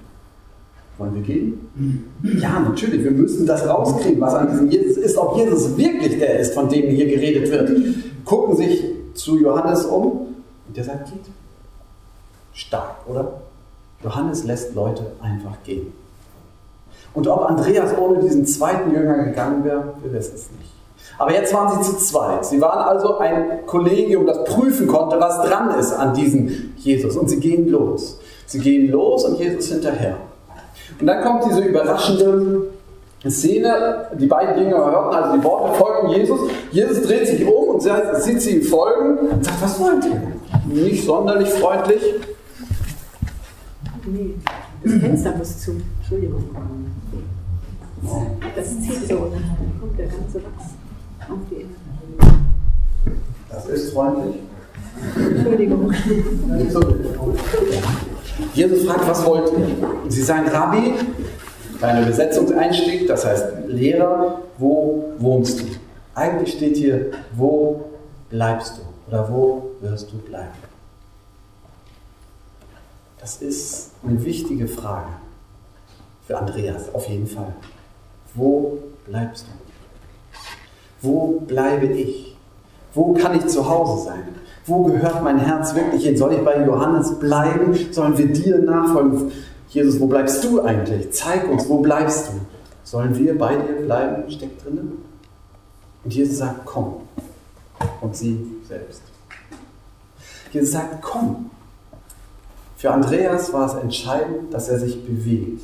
Wollen 0.98 1.14
wir 1.16 1.22
gehen? 1.22 2.08
Ja, 2.24 2.60
natürlich. 2.60 3.04
Wir 3.04 3.12
müssen 3.12 3.46
das 3.46 3.68
rauskriegen, 3.68 4.20
was 4.20 4.34
an 4.34 4.50
diesem 4.50 4.70
Jesus 4.70 4.98
ist. 4.98 5.18
Ob 5.18 5.38
Jesus 5.38 5.78
wirklich 5.78 6.18
der 6.18 6.40
ist, 6.40 6.54
von 6.54 6.70
dem 6.70 6.90
hier 6.90 7.06
geredet 7.06 7.52
wird. 7.52 7.72
Gucken 8.26 8.56
sich 8.56 8.84
zu 9.14 9.38
Johannes 9.38 9.86
um 9.86 10.04
und 10.68 10.76
der 10.76 10.84
sagt, 10.84 11.12
geht. 11.12 11.26
Stark, 12.54 12.96
oder? 13.08 13.42
Johannes 14.04 14.44
lässt 14.44 14.74
Leute 14.74 15.12
einfach 15.22 15.62
gehen. 15.64 15.94
Und 17.14 17.28
ob 17.28 17.50
Andreas 17.50 17.98
ohne 17.98 18.20
diesen 18.20 18.46
zweiten 18.46 18.92
Jünger 18.92 19.24
gegangen 19.24 19.64
wäre, 19.64 19.94
wir 20.02 20.14
wissen 20.14 20.36
es 20.36 20.50
nicht. 20.52 20.72
Aber 21.20 21.34
jetzt 21.34 21.54
waren 21.54 21.84
sie 21.84 21.90
zu 21.90 21.98
zweit. 21.98 22.46
Sie 22.46 22.62
waren 22.62 22.80
also 22.80 23.18
ein 23.18 23.66
Kollegium, 23.66 24.26
das 24.26 24.44
prüfen 24.46 24.88
konnte, 24.88 25.20
was 25.20 25.42
dran 25.48 25.80
ist 25.80 25.94
an 25.94 26.14
diesem 26.14 26.67
Jesus. 26.78 27.16
Und 27.18 27.30
sie 27.30 27.40
gehen 27.40 27.70
los. 27.70 28.20
Sie 28.46 28.60
gehen 28.60 28.92
los 28.92 29.26
und 29.26 29.40
Jesus 29.40 29.70
hinterher. 29.72 30.18
Und 31.00 31.08
dann 31.08 31.24
kommt 31.24 31.46
diese 31.46 31.62
überraschende 31.62 32.70
Szene. 33.28 34.08
Die 34.20 34.28
beiden 34.28 34.64
Jünger 34.64 34.78
hörten 34.78 35.16
also 35.16 35.38
die 35.38 35.44
Worte, 35.44 35.78
folgen 35.78 36.10
Jesus. 36.10 36.40
Jesus 36.72 37.02
dreht 37.02 37.28
sich 37.28 37.46
um 37.46 37.76
und 37.76 37.82
sieht 37.82 38.42
sie 38.42 38.58
ihm 38.58 38.64
folgen 38.64 39.18
und 39.18 39.44
sagt, 39.44 39.62
was 39.62 39.80
wollt 39.80 40.06
ihr? 40.06 40.22
Nicht 40.74 41.06
sonderlich 41.06 41.50
freundlich. 41.50 42.02
Nee, 44.06 44.36
das 44.84 44.94
Fenster 44.94 45.36
muss 45.38 45.60
zu. 45.60 45.72
Entschuldigung. 46.00 46.44
Das 48.56 48.80
zieht 48.80 49.08
so 49.08 49.16
dann 49.16 49.80
kommt 49.82 50.00
der 50.00 50.08
ganze 50.08 50.36
Wachs 50.36 50.74
auf 51.20 51.40
die 51.50 51.56
Erde. 51.62 52.38
Das 53.50 53.66
ist 53.68 53.94
freundlich. 53.94 54.36
Entschuldigung. 55.16 55.94
Jesus 58.54 58.86
fragt, 58.86 59.08
was 59.08 59.26
wollt 59.26 59.52
ihr? 59.54 59.78
Sie 60.10 60.24
sagen, 60.24 60.48
Rabbi, 60.48 60.94
ein 61.82 62.04
Übersetzungseinstieg, 62.04 63.08
das 63.08 63.26
heißt 63.26 63.46
Lehrer, 63.68 64.42
wo 64.58 65.14
wohnst 65.20 65.62
du? 65.62 65.66
Eigentlich 66.16 66.54
steht 66.54 66.78
hier, 66.78 67.12
wo 67.36 67.86
bleibst 68.30 68.78
du? 68.78 68.82
Oder 69.12 69.30
wo 69.32 69.72
wirst 69.82 70.12
du 70.12 70.18
bleiben? 70.18 70.54
Das 73.20 73.42
ist 73.42 73.92
eine 74.06 74.24
wichtige 74.24 74.68
Frage 74.68 75.10
für 76.26 76.38
Andreas, 76.38 76.94
auf 76.94 77.08
jeden 77.08 77.28
Fall. 77.28 77.54
Wo 78.34 78.80
bleibst 79.06 79.46
du? 79.46 81.08
Wo 81.08 81.40
bleibe 81.42 81.88
ich? 81.88 82.37
Wo 82.94 83.14
kann 83.14 83.38
ich 83.38 83.48
zu 83.48 83.70
Hause 83.70 84.06
sein? 84.06 84.24
Wo 84.66 84.84
gehört 84.84 85.24
mein 85.24 85.40
Herz 85.40 85.74
wirklich 85.76 86.04
hin? 86.04 86.18
Soll 86.18 86.34
ich 86.34 86.44
bei 86.44 86.66
Johannes 86.66 87.18
bleiben? 87.20 87.78
Sollen 87.92 88.18
wir 88.18 88.32
dir 88.32 88.60
nachfolgen? 88.60 89.32
Jesus, 89.70 90.00
wo 90.00 90.08
bleibst 90.08 90.44
du 90.44 90.62
eigentlich? 90.62 91.12
Zeig 91.12 91.50
uns, 91.50 91.68
wo 91.70 91.80
bleibst 91.80 92.30
du? 92.30 92.32
Sollen 92.84 93.18
wir 93.18 93.38
bei 93.38 93.56
dir 93.56 93.86
bleiben? 93.86 94.30
Steckt 94.32 94.66
drinnen. 94.66 95.04
Und 96.04 96.14
Jesus 96.14 96.38
sagt, 96.38 96.66
komm. 96.66 97.02
Und 98.02 98.16
sie 98.16 98.46
selbst. 98.68 99.02
Jesus 100.52 100.72
sagt, 100.72 101.02
komm. 101.02 101.50
Für 102.78 102.92
Andreas 102.92 103.52
war 103.54 103.68
es 103.68 103.74
entscheidend, 103.82 104.54
dass 104.54 104.70
er 104.70 104.80
sich 104.80 105.04
bewegt 105.06 105.64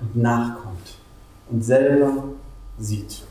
und 0.00 0.16
nachkommt 0.16 0.94
und 1.50 1.64
selber 1.64 2.24
sieht. 2.78 3.22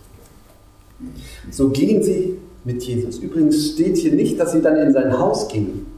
So 1.52 1.70
gehen 1.70 2.04
sie 2.04 2.40
mit 2.68 2.84
Jesus. 2.84 3.18
Übrigens 3.20 3.72
steht 3.72 3.98
hier 3.98 4.12
nicht, 4.12 4.38
dass 4.40 4.52
sie 4.52 4.62
dann 4.62 4.76
in 4.76 4.92
sein 4.92 5.18
Haus 5.18 5.48
gingen. 5.48 5.98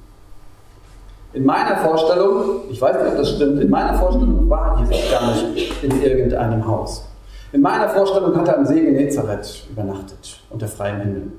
In 1.33 1.43
meiner 1.43 1.77
Vorstellung, 1.77 2.61
ich 2.69 2.79
weiß 2.79 2.95
nicht, 2.95 3.11
ob 3.11 3.17
das 3.17 3.31
stimmt, 3.31 3.59
in 3.59 3.69
meiner 3.69 3.97
Vorstellung 3.97 4.47
war 4.49 4.79
Jesus 4.79 5.11
gar 5.11 5.31
nicht 5.31 5.83
in 5.83 6.01
irgendeinem 6.01 6.65
Haus. 6.65 7.03
In 7.51 7.61
meiner 7.61 7.89
Vorstellung 7.89 8.35
hat 8.35 8.47
er 8.47 8.59
am 8.59 8.65
See 8.65 8.81
Genezareth 8.81 9.65
übernachtet, 9.71 10.39
unter 10.51 10.67
freiem 10.67 11.01
Himmel. 11.01 11.31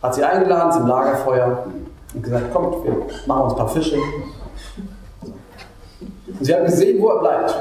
Hat 0.00 0.14
sie 0.14 0.22
eingeladen 0.22 0.72
zum 0.72 0.86
Lagerfeuer 0.86 1.66
und 2.14 2.22
gesagt, 2.22 2.52
kommt, 2.52 2.84
wir 2.84 2.92
machen 3.26 3.42
uns 3.42 3.52
ein 3.52 3.58
paar 3.58 3.68
Fische. 3.68 3.96
Und 6.28 6.44
sie 6.44 6.54
haben 6.54 6.66
gesehen, 6.66 7.02
wo 7.02 7.08
er 7.08 7.20
bleibt. 7.20 7.54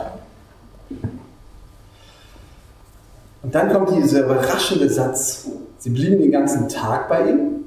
Und 3.41 3.55
dann 3.55 3.73
kommt 3.73 3.89
dieser 3.91 4.25
überraschende 4.25 4.89
Satz, 4.89 5.47
sie 5.85 5.91
blieben 5.91 6.19
den 6.19 6.31
ganzen 6.31 6.67
Tag 6.67 7.07
bei 7.07 7.29
ihm. 7.29 7.63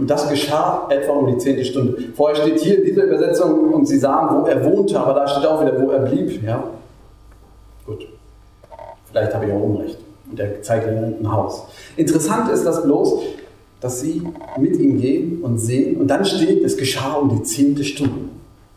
Und 0.00 0.10
das 0.10 0.28
geschah 0.28 0.88
etwa 0.90 1.12
um 1.12 1.28
die 1.28 1.38
zehnte 1.38 1.64
Stunde. 1.64 1.96
Vorher 2.16 2.34
steht 2.34 2.58
hier 2.58 2.78
in 2.78 2.84
dieser 2.84 3.04
Übersetzung, 3.04 3.72
und 3.72 3.86
sie 3.86 3.96
sahen, 3.96 4.42
wo 4.42 4.46
er 4.46 4.64
wohnte, 4.64 4.98
aber 4.98 5.14
da 5.14 5.28
steht 5.28 5.46
auch 5.46 5.62
wieder, 5.62 5.80
wo 5.80 5.90
er 5.90 6.00
blieb. 6.00 6.42
Ja? 6.42 6.64
Gut. 7.86 8.08
Vielleicht 9.08 9.32
habe 9.32 9.46
ich 9.46 9.52
auch 9.52 9.60
Unrecht. 9.60 9.98
Und 10.28 10.40
er 10.40 10.60
zeigt 10.62 10.88
ihnen 10.88 11.14
ein 11.20 11.32
Haus. 11.32 11.62
Interessant 11.96 12.50
ist 12.50 12.64
das 12.64 12.82
bloß, 12.82 13.20
dass 13.80 14.00
sie 14.00 14.22
mit 14.58 14.76
ihm 14.76 15.00
gehen 15.00 15.42
und 15.42 15.58
sehen. 15.58 15.98
Und 15.98 16.08
dann 16.08 16.24
steht, 16.24 16.64
es 16.64 16.76
geschah 16.76 17.14
um 17.14 17.36
die 17.36 17.42
zehnte 17.44 17.84
Stunde. 17.84 18.30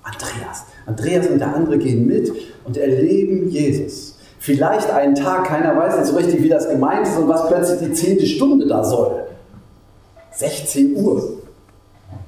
Andreas. 0.04 0.66
Andreas 0.86 1.28
und 1.28 1.40
der 1.40 1.56
andere 1.56 1.80
gehen 1.80 2.06
mit 2.06 2.32
und 2.64 2.78
erleben 2.78 3.50
Jesus. 3.50 4.17
Vielleicht 4.48 4.90
einen 4.92 5.14
Tag, 5.14 5.44
keiner 5.44 5.76
weiß 5.76 5.98
nicht 5.98 6.06
so 6.06 6.16
richtig, 6.16 6.42
wie 6.42 6.48
das 6.48 6.70
gemeint 6.70 7.06
ist 7.06 7.18
und 7.18 7.28
was 7.28 7.50
plötzlich 7.50 7.80
die 7.82 7.92
zehnte 7.92 8.26
Stunde 8.26 8.66
da 8.66 8.82
soll. 8.82 9.24
16 10.32 10.96
Uhr. 10.96 11.34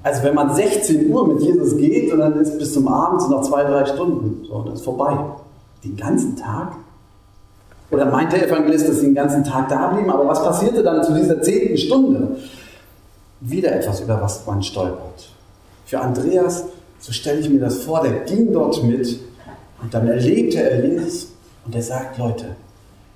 Also 0.04 0.24
wenn 0.24 0.36
man 0.36 0.54
16 0.54 1.10
Uhr 1.10 1.26
mit 1.26 1.42
Jesus 1.42 1.78
geht 1.78 2.12
und 2.12 2.20
dann 2.20 2.38
ist 2.38 2.60
bis 2.60 2.74
zum 2.74 2.90
Abend 2.90 3.30
noch 3.30 3.42
zwei, 3.44 3.64
drei 3.64 3.86
Stunden, 3.86 4.46
so, 4.46 4.64
das 4.64 4.80
ist 4.80 4.84
vorbei. 4.84 5.18
Den 5.86 5.96
ganzen 5.96 6.36
Tag? 6.36 6.74
Oder 7.90 8.08
meint 8.08 8.34
der 8.34 8.46
Evangelist, 8.46 8.90
dass 8.90 9.00
sie 9.00 9.06
den 9.06 9.16
ganzen 9.16 9.46
Tag 9.46 9.70
da 9.70 9.88
blieben? 9.88 10.10
Aber 10.10 10.28
was 10.28 10.44
passierte 10.44 10.84
dann 10.84 11.02
zu 11.02 11.14
dieser 11.14 11.42
zehnten 11.42 11.78
Stunde? 11.78 12.36
Wieder 13.40 13.74
etwas, 13.74 14.02
über 14.02 14.20
was 14.20 14.46
man 14.46 14.62
stolpert. 14.62 15.30
Für 15.86 16.02
Andreas, 16.02 16.66
so 17.00 17.14
stelle 17.14 17.40
ich 17.40 17.50
mir 17.50 17.62
das 17.62 17.84
vor, 17.84 18.02
der 18.02 18.12
ging 18.26 18.52
dort 18.52 18.84
mit 18.84 19.22
und 19.82 19.94
dann 19.94 20.06
erlebte 20.06 20.62
er 20.62 20.86
Jesus 20.86 21.30
und 21.66 21.76
er 21.76 21.84
sagt, 21.84 22.18
Leute, 22.18 22.56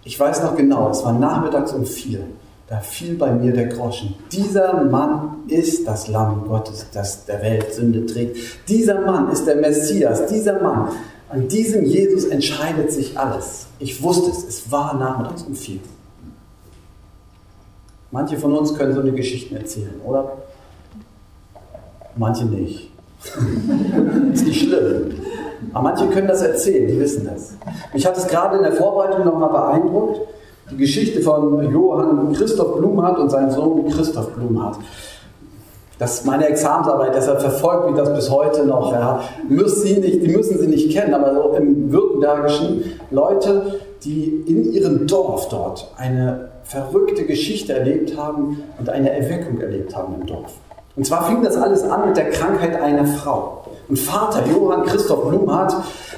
ich 0.04 0.20
weiß 0.20 0.44
noch 0.44 0.56
genau, 0.56 0.90
es 0.90 1.04
war 1.04 1.14
nachmittags 1.14 1.72
um 1.74 1.86
vier. 1.86 2.26
Da 2.68 2.80
fiel 2.80 3.16
bei 3.16 3.32
mir 3.32 3.54
der 3.54 3.68
Groschen. 3.68 4.16
Dieser 4.32 4.84
Mann 4.84 5.44
ist 5.48 5.88
das 5.88 6.08
Lamm 6.08 6.46
Gottes, 6.48 6.88
das 6.94 7.26
der 7.26 7.42
Welt 7.42 7.74
Sünde 7.74 8.06
trägt. 8.06 8.38
Dieser 8.68 9.02
Mann 9.02 9.30
ist 9.32 9.46
der 9.46 9.58
Messias. 9.58 10.26
Dieser 10.28 10.62
Mann, 10.62 10.90
an 11.30 11.48
diesem 11.48 11.84
Jesus 11.84 12.26
entscheidet 12.26 12.92
sich 12.92 13.18
alles. 13.18 13.68
Ich 13.80 14.02
wusste 14.02 14.32
es, 14.32 14.44
es 14.44 14.72
war 14.72 14.98
nachmittags 14.98 15.44
um 15.44 15.56
vier. 15.56 15.80
Manche 18.12 18.38
von 18.38 18.54
uns 18.54 18.76
können 18.76 18.94
so 18.94 19.02
eine 19.02 19.12
Geschichte 19.12 19.56
erzählen, 19.56 20.00
oder? 20.06 20.38
Manche 22.16 22.46
nicht. 22.46 22.92
ist 24.34 24.46
nicht 24.46 24.62
schlimm. 24.62 25.16
Aber 25.74 25.84
manche 25.84 26.08
können 26.08 26.28
das 26.28 26.42
erzählen, 26.42 26.88
die 26.88 27.00
wissen 27.00 27.30
das. 27.32 27.56
Mich 27.94 28.06
hat 28.06 28.18
es 28.18 28.28
gerade 28.28 28.58
in 28.58 28.64
der 28.64 28.74
Vorbereitung 28.74 29.26
nochmal 29.26 29.50
beeindruckt, 29.50 30.22
die 30.72 30.78
Geschichte 30.78 31.22
von 31.22 31.72
Johann 31.72 32.34
Christoph 32.34 32.78
Blumhardt 32.78 33.20
und 33.20 33.30
seinem 33.30 33.52
Sohn 33.52 33.90
Christoph 33.90 34.32
Blumhardt. 34.32 34.78
Das 36.00 36.16
ist 36.16 36.26
meine 36.26 36.48
Examensarbeit, 36.48 37.16
deshalb 37.16 37.40
verfolgt 37.40 37.92
mich 37.92 37.96
das 37.96 38.14
bis 38.14 38.30
heute 38.30 38.66
noch. 38.66 38.92
Ja. 38.92 39.22
Müssen 39.48 39.82
Sie 39.84 40.00
nicht, 40.00 40.24
die 40.24 40.28
müssen 40.28 40.58
Sie 40.60 40.68
nicht 40.68 40.92
kennen, 40.92 41.14
aber 41.14 41.34
so 41.34 41.56
im 41.56 41.92
Württembergischen 41.92 43.00
Leute, 43.12 43.80
die 44.04 44.44
in 44.48 44.74
ihrem 44.74 45.08
Dorf 45.08 45.50
dort 45.50 45.92
eine 45.98 46.50
verrückte 46.64 47.26
Geschichte 47.26 47.74
erlebt 47.74 48.18
haben 48.18 48.64
und 48.80 48.90
eine 48.90 49.12
Erweckung 49.12 49.62
erlebt 49.62 49.96
haben 49.96 50.16
im 50.20 50.26
Dorf. 50.26 50.54
Und 50.96 51.08
zwar 51.08 51.26
fing 51.28 51.42
das 51.42 51.56
alles 51.56 51.84
an 51.84 52.08
mit 52.08 52.18
der 52.18 52.30
Krankheit 52.30 52.80
einer 52.80 53.06
Frau. 53.06 53.66
Und 53.90 53.98
Vater 53.98 54.44
Johann 54.46 54.86
Christoph 54.86 55.28
Blumhardt, 55.28 55.74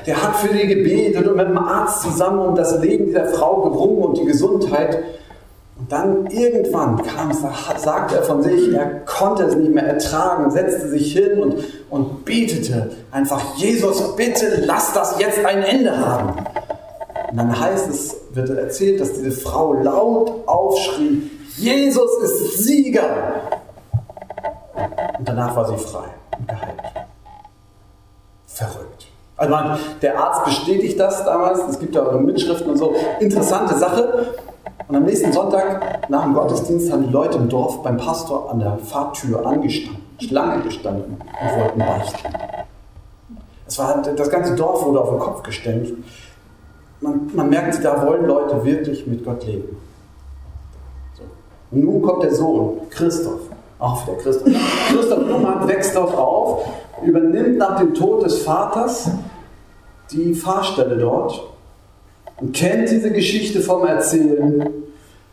der 0.05 0.21
hat 0.21 0.35
für 0.35 0.53
die 0.53 0.67
gebetet 0.67 1.27
und 1.27 1.37
mit 1.37 1.47
dem 1.47 1.57
Arzt 1.57 2.01
zusammen 2.01 2.39
um 2.39 2.55
das 2.55 2.79
Leben 2.79 3.05
dieser 3.05 3.25
Frau 3.25 3.61
gerungen 3.61 4.03
und 4.03 4.17
die 4.17 4.25
Gesundheit. 4.25 5.03
Und 5.77 5.91
dann 5.91 6.27
irgendwann 6.27 7.01
kam, 7.03 7.31
sagt 7.77 8.13
er 8.13 8.23
von 8.23 8.43
sich, 8.43 8.73
er 8.73 9.01
konnte 9.05 9.43
es 9.43 9.55
nicht 9.55 9.73
mehr 9.73 9.85
ertragen, 9.85 10.49
setzte 10.51 10.89
sich 10.89 11.13
hin 11.13 11.39
und, 11.39 11.55
und 11.89 12.23
betete 12.23 12.91
einfach, 13.11 13.55
Jesus, 13.57 14.15
bitte 14.15 14.63
lass 14.65 14.93
das 14.93 15.19
jetzt 15.19 15.43
ein 15.45 15.63
Ende 15.63 15.97
haben. 15.97 16.45
Und 17.31 17.37
dann 17.37 17.59
heißt 17.59 17.89
es, 17.89 18.15
wird 18.33 18.49
erzählt, 18.49 19.01
dass 19.01 19.13
diese 19.13 19.31
Frau 19.31 19.73
laut 19.73 20.31
aufschrie, 20.45 21.29
Jesus 21.57 22.09
ist 22.23 22.63
Sieger. 22.63 23.03
Und 25.17 25.27
danach 25.27 25.55
war 25.55 25.67
sie 25.67 25.77
frei 25.77 26.07
und 26.37 26.47
geheilt. 26.47 26.81
Verrückt. 28.47 29.07
Also 29.37 29.51
man, 29.51 29.79
der 30.01 30.17
Arzt 30.17 30.45
bestätigt 30.45 30.99
das 30.99 31.25
damals, 31.25 31.59
es 31.69 31.79
gibt 31.79 31.95
da 31.95 32.11
Mitschriften 32.13 32.71
und 32.71 32.77
so. 32.77 32.95
Interessante 33.19 33.75
Sache. 33.77 34.35
Und 34.87 34.95
am 34.95 35.03
nächsten 35.03 35.33
Sonntag 35.33 36.09
nach 36.09 36.23
dem 36.23 36.33
Gottesdienst 36.33 36.91
haben 36.91 37.03
die 37.07 37.11
Leute 37.11 37.37
im 37.37 37.49
Dorf 37.49 37.81
beim 37.81 37.97
Pastor 37.97 38.51
an 38.51 38.59
der 38.59 38.77
Fahrtür 38.77 39.45
angestanden, 39.45 40.01
Schlange 40.19 40.61
gestanden 40.63 41.17
und 41.17 41.59
wollten 41.59 41.79
beichten. 41.79 42.33
Das, 43.65 43.79
war, 43.79 44.01
das 44.01 44.29
ganze 44.29 44.55
Dorf 44.55 44.85
wurde 44.85 45.01
auf 45.01 45.09
den 45.09 45.19
Kopf 45.19 45.43
gestellt. 45.43 45.93
Man, 47.01 47.29
man 47.33 47.49
merkte, 47.49 47.81
da 47.81 48.05
wollen 48.05 48.25
Leute 48.25 48.63
wirklich 48.63 49.05
mit 49.07 49.25
Gott 49.25 49.45
leben. 49.45 49.75
So. 51.17 51.23
Und 51.71 51.83
nun 51.83 52.01
kommt 52.01 52.23
der 52.23 52.33
Sohn, 52.33 52.77
Christoph. 52.89 53.41
Auch 53.79 54.05
der 54.05 54.15
Christoph. 54.15 54.47
Christoph 54.89 55.25
Blumann 55.25 55.67
wächst 55.67 55.95
dort 55.95 56.15
auf, 56.15 56.65
übernimmt 57.05 57.57
nach 57.57 57.79
dem 57.79 57.93
Tod 57.93 58.23
des 58.23 58.39
Vaters 58.39 59.09
die 60.11 60.33
Fahrstelle 60.33 60.97
dort 60.97 61.43
und 62.39 62.53
kennt 62.53 62.89
diese 62.89 63.11
Geschichte 63.11 63.59
vom 63.59 63.85
Erzählen. 63.85 64.69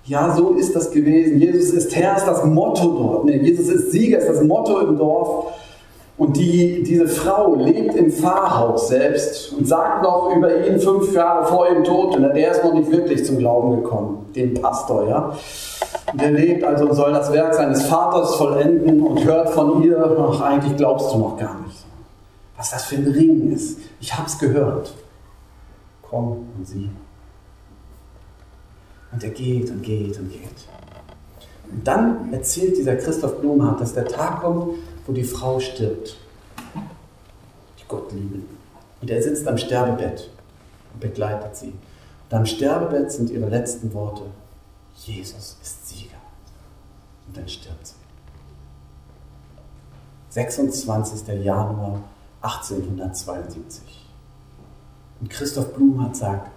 Ja, 0.04 0.34
so 0.34 0.50
ist 0.54 0.75
das 0.75 0.90
gewesen. 0.90 1.40
Jesus 1.40 1.72
ist 1.72 1.94
Herr, 1.94 2.16
ist 2.16 2.26
das 2.26 2.44
Motto 2.44 2.88
dort. 2.99 3.25
Nee, 3.25 3.38
Jesus 3.38 3.68
ist 3.68 3.92
Sieger, 3.92 4.18
ist 4.18 4.28
das 4.28 4.42
Motto 4.42 4.80
im 4.80 4.99
Dorf. 4.99 5.52
Und 6.18 6.37
die, 6.37 6.82
diese 6.82 7.08
Frau 7.08 7.54
lebt 7.54 7.94
im 7.94 8.11
Pfarrhaus 8.11 8.88
selbst 8.88 9.52
und 9.52 9.66
sagt 9.66 10.02
noch 10.02 10.34
über 10.37 10.66
ihn 10.66 10.78
fünf 10.78 11.12
Jahre 11.14 11.46
vor 11.46 11.68
ihrem 11.68 11.84
Tod, 11.84 12.16
und 12.16 12.22
der 12.22 12.50
ist 12.50 12.62
noch 12.62 12.75
nicht 12.75 12.90
wirklich 12.90 13.25
zum 13.25 13.38
Glauben 13.38 13.82
gekommen, 13.82 14.26
den 14.34 14.54
Pastor, 14.54 15.08
ja. 15.08 15.32
Der 16.14 16.31
lebt 16.31 16.64
also 16.64 16.88
und 16.88 16.95
soll 16.95 17.12
das 17.12 17.33
Werk 17.33 17.54
seines 17.54 17.87
Vaters 17.87 18.37
vollenden 18.37 19.02
und 19.02 19.25
hört 19.25 19.50
von 19.50 19.83
ihr, 19.83 19.99
ach, 20.19 20.40
eigentlich 20.40 20.76
glaubst 20.76 21.12
du 21.12 21.19
noch 21.19 21.38
gar 21.38 21.59
nicht. 21.61 21.85
Was 22.57 22.71
das 22.71 22.85
für 22.85 22.97
ein 22.97 23.09
Ring 23.09 23.52
ist. 23.52 23.78
Ich 24.00 24.16
hab's 24.16 24.38
gehört 24.38 24.92
komm 26.12 26.47
und 26.57 26.66
sieh. 26.66 26.90
Und 29.11 29.25
er 29.25 29.31
geht 29.31 29.71
und 29.71 29.83
geht 29.83 30.19
und 30.19 30.31
geht. 30.31 30.69
Und 31.71 31.87
dann 31.87 32.33
erzählt 32.33 32.76
dieser 32.76 32.97
Christoph 32.97 33.40
Blumhardt, 33.40 33.81
dass 33.81 33.95
der 33.95 34.04
Tag 34.04 34.42
kommt, 34.42 34.76
wo 35.07 35.12
die 35.12 35.25
Frau 35.25 35.59
stirbt. 35.59 36.16
Die 37.78 37.85
Gott 37.88 38.12
lieben. 38.12 38.47
Und 39.00 39.11
er 39.11 39.23
sitzt 39.23 39.49
am 39.49 39.57
Sterbebett 39.57 40.31
und 40.92 41.00
begleitet 41.00 41.57
sie. 41.57 41.73
Und 42.31 42.37
am 42.37 42.47
Sterbebett 42.47 43.11
sind 43.11 43.31
ihre 43.31 43.49
letzten 43.49 43.92
Worte: 43.95 44.25
Jesus 44.96 45.56
ist 45.62 45.88
Sieger. 45.88 46.16
Und 47.26 47.37
dann 47.37 47.49
stirbt 47.49 47.87
sie. 47.87 47.94
26. 50.30 51.44
Januar 51.44 52.02
1872. 52.40 53.82
Und 55.20 55.30
Christoph 55.30 55.75
Blumhardt 55.75 56.16
sagt, 56.16 56.50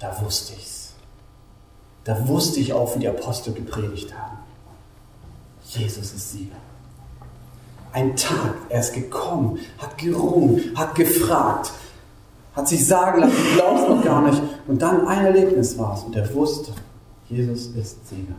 da 0.00 0.20
wusste 0.22 0.54
ich's. 0.54 0.92
Da 2.04 2.26
wusste 2.26 2.60
ich 2.60 2.72
auch, 2.72 2.94
wie 2.94 3.00
die 3.00 3.08
Apostel 3.08 3.52
gepredigt 3.52 4.12
haben. 4.14 4.38
Jesus 5.64 6.12
ist 6.12 6.32
Sieger. 6.32 6.56
Ein 7.92 8.16
Tag, 8.16 8.54
er 8.68 8.80
ist 8.80 8.94
gekommen, 8.94 9.58
hat 9.78 9.98
gerungen, 9.98 10.72
hat 10.76 10.94
gefragt, 10.94 11.72
hat 12.54 12.68
sich 12.68 12.86
sagen 12.86 13.20
lassen, 13.20 13.36
du 13.36 13.54
glaubst 13.54 13.88
noch 13.88 14.02
gar 14.02 14.22
nicht. 14.22 14.40
Und 14.66 14.80
dann 14.80 15.06
ein 15.06 15.26
Erlebnis 15.26 15.78
war 15.78 15.94
es 15.94 16.02
und 16.02 16.14
er 16.16 16.32
wusste, 16.34 16.72
Jesus 17.30 17.68
ist 17.76 18.08
Sieger. 18.08 18.34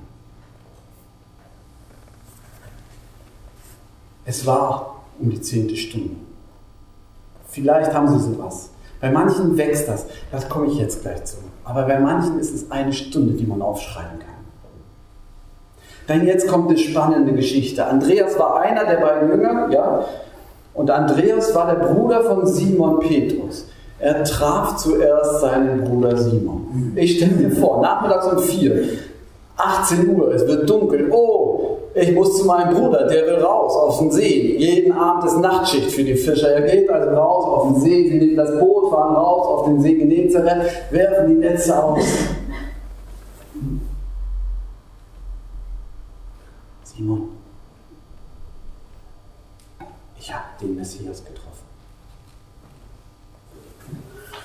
Es 4.25 4.45
war 4.45 5.03
um 5.19 5.29
die 5.29 5.41
zehnte 5.41 5.75
Stunde. 5.75 6.15
Vielleicht 7.47 7.93
haben 7.93 8.07
Sie 8.07 8.19
sowas. 8.19 8.69
Bei 8.99 9.09
manchen 9.09 9.57
wächst 9.57 9.87
das. 9.87 10.05
Das 10.31 10.47
komme 10.47 10.67
ich 10.67 10.77
jetzt 10.77 11.01
gleich 11.01 11.23
zu. 11.23 11.37
Aber 11.63 11.83
bei 11.83 11.99
manchen 11.99 12.39
ist 12.39 12.53
es 12.53 12.69
eine 12.69 12.93
Stunde, 12.93 13.33
die 13.33 13.45
man 13.45 13.61
aufschreiben 13.61 14.19
kann. 14.19 14.27
Denn 16.07 16.27
jetzt 16.27 16.47
kommt 16.47 16.69
eine 16.69 16.77
spannende 16.77 17.33
Geschichte. 17.33 17.85
Andreas 17.85 18.37
war 18.37 18.59
einer 18.59 18.85
der 18.85 18.97
beiden 18.97 19.29
Jünger, 19.29 19.69
ja, 19.71 20.05
und 20.73 20.89
Andreas 20.89 21.53
war 21.53 21.73
der 21.73 21.85
Bruder 21.85 22.23
von 22.23 22.45
Simon 22.45 22.99
Petrus. 22.99 23.65
Er 24.01 24.23
traf 24.23 24.77
zuerst 24.77 25.41
seinen 25.41 25.83
Bruder 25.83 26.17
Simon. 26.17 26.91
Ich 26.95 27.17
stelle 27.17 27.33
mir 27.33 27.51
vor, 27.51 27.81
nachmittags 27.81 28.33
um 28.33 28.39
vier, 28.39 28.97
18 29.57 30.15
Uhr, 30.15 30.33
es 30.33 30.47
wird 30.47 30.67
dunkel. 30.67 31.11
Oh, 31.11 31.77
ich 31.93 32.11
muss 32.11 32.35
zu 32.39 32.45
meinem 32.45 32.73
Bruder, 32.73 33.05
der 33.05 33.27
will 33.27 33.43
raus 33.43 33.75
auf 33.75 33.99
den 33.99 34.11
See. 34.11 34.57
Jeden 34.57 34.91
Abend 34.91 35.25
ist 35.25 35.37
Nachtschicht 35.37 35.91
für 35.91 36.03
die 36.03 36.15
Fischer. 36.15 36.49
Er 36.49 36.61
geht 36.61 36.89
also 36.89 37.11
raus 37.11 37.45
auf 37.45 37.67
den 37.67 37.81
See, 37.81 38.09
sie 38.09 38.17
nehmen 38.17 38.37
das 38.37 38.57
Boot, 38.59 38.89
fahren 38.89 39.15
raus 39.15 39.47
auf 39.47 39.65
den 39.65 39.79
See 39.81 39.93
Genezareth, 39.93 40.67
werfen 40.89 41.27
die 41.27 41.35
Netze 41.35 41.83
aus. 41.83 42.03
Simon, 46.85 47.29
ich 50.19 50.33
habe 50.33 50.45
den 50.59 50.75
Messias 50.75 51.23
getroffen. 51.23 51.51
Was? 54.33 54.40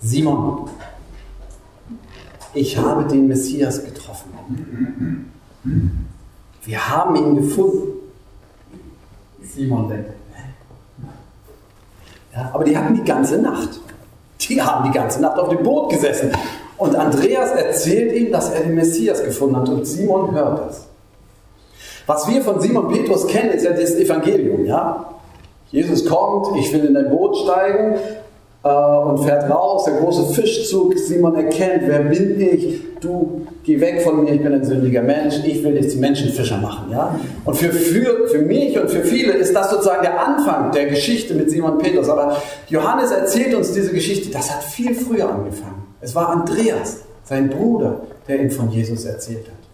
Simon, 0.00 0.68
ich 2.54 2.76
habe 2.76 3.04
den 3.04 3.28
Messias 3.28 3.84
getroffen. 3.84 4.30
Wir 6.64 6.88
haben 6.88 7.16
ihn 7.16 7.36
gefunden. 7.36 7.92
Simon 9.42 9.88
denkt. 9.88 10.10
Ja, 12.34 12.50
aber 12.52 12.64
die 12.64 12.76
hatten 12.76 12.94
die 12.94 13.04
ganze 13.04 13.38
Nacht. 13.38 13.80
Die 14.40 14.60
haben 14.60 14.90
die 14.90 14.96
ganze 14.96 15.20
Nacht 15.20 15.38
auf 15.38 15.48
dem 15.48 15.62
Boot 15.62 15.90
gesessen. 15.90 16.30
Und 16.76 16.94
Andreas 16.94 17.50
erzählt 17.50 18.14
ihm, 18.14 18.30
dass 18.30 18.50
er 18.50 18.60
den 18.60 18.74
Messias 18.74 19.22
gefunden 19.24 19.56
hat. 19.56 19.68
Und 19.68 19.86
Simon 19.86 20.32
hört 20.32 20.68
das. 20.68 20.86
Was 22.06 22.28
wir 22.28 22.42
von 22.42 22.60
Simon 22.60 22.88
Petrus 22.88 23.26
kennen, 23.26 23.50
ist 23.50 23.64
ja 23.64 23.72
das 23.72 23.94
Evangelium. 23.94 24.64
Ja? 24.66 25.15
Jesus 25.70 26.06
kommt, 26.06 26.56
ich 26.58 26.72
will 26.72 26.84
in 26.84 26.94
dein 26.94 27.10
Boot 27.10 27.36
steigen, 27.36 27.96
äh, 28.66 28.68
und 28.68 29.18
fährt 29.24 29.48
raus. 29.50 29.84
Der 29.84 29.94
große 29.94 30.34
Fischzug, 30.34 30.98
Simon 30.98 31.36
erkennt, 31.36 31.82
wer 31.86 32.00
bin 32.00 32.40
ich? 32.40 32.80
Du, 33.00 33.46
geh 33.62 33.80
weg 33.80 34.02
von 34.02 34.24
mir, 34.24 34.32
ich 34.32 34.42
bin 34.42 34.52
ein 34.52 34.64
sündiger 34.64 35.02
Mensch, 35.02 35.36
ich 35.44 35.62
will 35.62 35.74
dich 35.74 35.90
zum 35.90 36.00
Menschenfischer 36.00 36.56
machen. 36.56 36.90
Ja? 36.90 37.18
Und 37.44 37.56
für, 37.56 37.70
für, 37.70 38.26
für 38.26 38.38
mich 38.38 38.78
und 38.78 38.90
für 38.90 39.02
viele 39.02 39.34
ist 39.34 39.54
das 39.54 39.70
sozusagen 39.70 40.02
der 40.02 40.18
Anfang 40.18 40.72
der 40.72 40.86
Geschichte 40.86 41.34
mit 41.34 41.50
Simon 41.50 41.78
Petrus. 41.78 42.08
Aber 42.08 42.36
Johannes 42.68 43.10
erzählt 43.10 43.54
uns 43.54 43.72
diese 43.72 43.92
Geschichte, 43.92 44.30
das 44.30 44.52
hat 44.52 44.64
viel 44.64 44.94
früher 44.94 45.28
angefangen. 45.30 45.84
Es 46.00 46.14
war 46.14 46.30
Andreas, 46.30 47.02
sein 47.24 47.50
Bruder, 47.50 48.00
der 48.26 48.40
ihn 48.40 48.50
von 48.50 48.70
Jesus 48.70 49.04
erzählt 49.04 49.46
hat. 49.46 49.65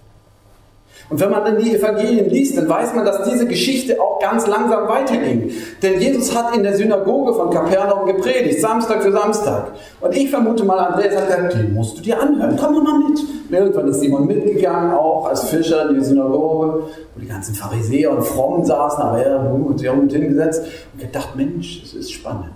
Und 1.12 1.20
wenn 1.20 1.30
man 1.30 1.44
dann 1.44 1.58
die 1.58 1.76
Evangelien 1.76 2.30
liest, 2.30 2.56
dann 2.56 2.66
weiß 2.66 2.94
man, 2.94 3.04
dass 3.04 3.30
diese 3.30 3.46
Geschichte 3.46 4.00
auch 4.00 4.18
ganz 4.18 4.46
langsam 4.46 4.88
weiterging. 4.88 5.50
Denn 5.82 6.00
Jesus 6.00 6.34
hat 6.34 6.56
in 6.56 6.62
der 6.62 6.74
Synagoge 6.74 7.34
von 7.34 7.50
Kapernaum 7.50 8.06
gepredigt, 8.06 8.62
Samstag 8.62 9.02
für 9.02 9.12
Samstag. 9.12 9.72
Und 10.00 10.16
ich 10.16 10.30
vermute 10.30 10.64
mal, 10.64 10.78
Andreas 10.78 11.14
hat 11.14 11.26
gesagt, 11.26 11.52
den 11.52 11.74
musst 11.74 11.98
du 11.98 12.02
dir 12.02 12.18
anhören, 12.18 12.56
komm 12.58 12.76
doch 12.76 12.82
mal 12.82 12.98
mit. 13.00 13.18
Und 13.18 13.52
irgendwann 13.52 13.88
ist 13.88 14.00
Simon 14.00 14.26
mitgegangen, 14.26 14.94
auch 14.94 15.26
als 15.28 15.42
Fischer 15.50 15.90
in 15.90 15.96
die 15.96 16.04
Synagoge, 16.04 16.84
wo 17.14 17.20
die 17.20 17.28
ganzen 17.28 17.54
Pharisäer 17.54 18.10
und 18.10 18.24
Frommen 18.24 18.64
saßen, 18.64 19.02
aber 19.02 19.22
er 19.22 19.42
hat 19.42 19.78
sich 19.78 19.92
mit 19.92 20.12
hingesetzt 20.12 20.64
und 20.94 21.00
gedacht, 21.02 21.36
Mensch, 21.36 21.82
es 21.84 21.92
ist 21.92 22.10
spannend. 22.10 22.54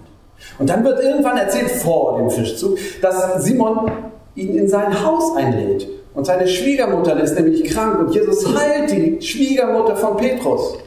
Und 0.59 0.71
dann 0.71 0.83
wird 0.83 1.03
irgendwann 1.03 1.37
erzählt, 1.37 1.71
vor 1.73 2.17
dem 2.17 2.31
Fischzug, 2.31 2.79
dass 3.03 3.45
Simon 3.45 3.91
ihn 4.35 4.57
in 4.57 4.67
sein 4.67 5.05
Haus 5.05 5.37
einlädt. 5.37 5.96
Und 6.17 6.25
seine 6.25 6.49
Schwiegermutter 6.49 7.21
ist 7.21 7.35
nämlich 7.35 7.65
krank 7.65 7.99
und 7.99 8.15
Jesus 8.15 8.47
heilt 8.57 8.91
die 8.91 9.21
Schwiegermutter 9.21 9.97
von 9.97 10.17
Petrus. 10.17 10.79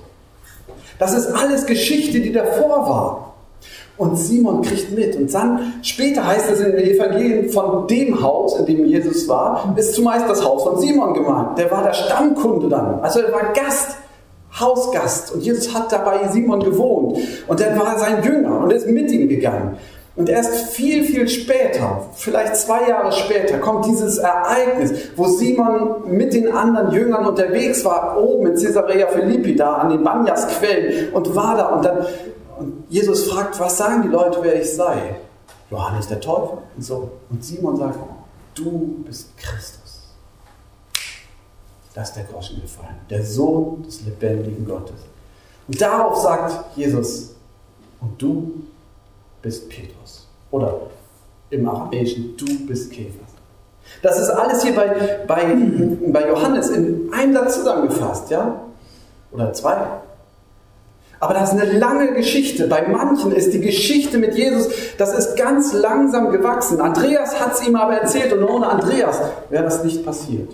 Das 0.97 1.13
ist 1.13 1.27
alles 1.27 1.67
Geschichte, 1.67 2.19
die 2.19 2.33
davor 2.33 2.89
war. 2.89 3.35
Und 3.95 4.15
Simon 4.15 4.63
kriegt 4.63 4.91
mit. 4.91 5.15
Und 5.15 5.31
dann, 5.31 5.73
später 5.83 6.25
heißt 6.25 6.49
es 6.49 6.61
in 6.61 6.71
den 6.71 6.79
Evangelien, 6.79 7.49
von 7.49 7.87
dem 7.87 8.21
Haus, 8.23 8.57
in 8.57 8.65
dem 8.65 8.85
Jesus 8.85 9.27
war, 9.27 9.75
ist 9.77 9.93
zumeist 9.93 10.27
das 10.27 10.43
Haus 10.43 10.63
von 10.63 10.79
Simon 10.79 11.13
gemeint. 11.13 11.57
Der 11.59 11.69
war 11.69 11.83
der 11.83 11.93
Stammkunde 11.93 12.67
dann. 12.67 12.99
Also 13.01 13.19
er 13.19 13.31
war 13.31 13.53
Gast, 13.53 13.97
Hausgast. 14.59 15.31
Und 15.33 15.41
Jesus 15.43 15.75
hat 15.75 15.91
dabei 15.91 16.27
Simon 16.29 16.61
gewohnt. 16.61 17.19
Und 17.47 17.61
er 17.61 17.77
war 17.77 17.99
sein 17.99 18.23
Jünger 18.23 18.61
und 18.61 18.71
ist 18.71 18.87
mit 18.87 19.11
ihm 19.11 19.29
gegangen. 19.29 19.77
Und 20.19 20.27
erst 20.27 20.71
viel, 20.71 21.05
viel 21.05 21.29
später, 21.29 22.07
vielleicht 22.13 22.57
zwei 22.57 22.89
Jahre 22.89 23.09
später, 23.13 23.57
kommt 23.57 23.85
dieses 23.85 24.17
Ereignis, 24.17 24.91
wo 25.15 25.27
Simon 25.27 26.11
mit 26.11 26.33
den 26.33 26.51
anderen 26.51 26.91
Jüngern 26.91 27.25
unterwegs 27.25 27.85
war, 27.85 28.21
oben 28.21 28.47
in 28.47 28.55
Caesarea 28.61 29.07
Philippi, 29.07 29.55
da 29.55 29.75
an 29.75 29.91
den 29.91 30.03
Banyas-Quellen 30.03 31.13
und 31.13 31.33
war 31.33 31.55
da. 31.55 31.67
Und 31.67 31.85
dann 31.85 32.05
und 32.57 32.83
Jesus 32.89 33.31
fragt, 33.31 33.57
was 33.61 33.77
sagen 33.77 34.01
die 34.01 34.09
Leute, 34.09 34.39
wer 34.41 34.61
ich 34.61 34.75
sei? 34.75 35.15
Johannes 35.71 36.09
der 36.09 36.19
Täufer 36.19 36.63
und 36.75 36.83
so. 36.83 37.11
Und 37.29 37.41
Simon 37.41 37.77
sagt, 37.77 37.97
du 38.55 39.01
bist 39.05 39.29
Christus. 39.37 40.09
Da 41.93 42.01
ist 42.01 42.11
der 42.11 42.25
Groschen 42.25 42.59
gefallen. 42.61 42.97
Der 43.09 43.23
Sohn 43.23 43.83
des 43.83 44.01
lebendigen 44.01 44.67
Gottes. 44.67 44.99
Und 45.65 45.79
darauf 45.79 46.17
sagt 46.17 46.75
Jesus, 46.75 47.35
und 48.01 48.21
du 48.21 48.65
bist 49.41 49.69
Petrus. 49.69 50.27
Oder 50.51 50.79
im 51.49 51.67
Aramäischen, 51.67 52.35
du 52.37 52.45
bist 52.67 52.91
Käfer. 52.91 53.25
Das 54.01 54.19
ist 54.19 54.29
alles 54.29 54.63
hier 54.63 54.75
bei, 54.75 55.23
bei, 55.27 55.55
bei 56.07 56.27
Johannes 56.27 56.69
in 56.69 57.11
einem 57.11 57.33
Satz 57.33 57.55
zusammengefasst, 57.55 58.29
ja? 58.29 58.61
Oder 59.31 59.51
zwei. 59.53 59.77
Aber 61.19 61.33
das 61.33 61.53
ist 61.53 61.59
eine 61.59 61.77
lange 61.77 62.13
Geschichte. 62.13 62.67
Bei 62.67 62.87
manchen 62.87 63.33
ist 63.33 63.53
die 63.53 63.59
Geschichte 63.59 64.17
mit 64.17 64.35
Jesus, 64.35 64.69
das 64.97 65.13
ist 65.17 65.35
ganz 65.35 65.73
langsam 65.73 66.31
gewachsen. 66.31 66.79
Andreas 66.79 67.39
hat 67.39 67.53
es 67.53 67.67
ihm 67.67 67.75
aber 67.75 67.97
erzählt 67.97 68.31
und 68.31 68.43
ohne 68.43 68.67
Andreas 68.67 69.19
wäre 69.49 69.63
das 69.63 69.83
nicht 69.83 70.05
passiert. 70.05 70.49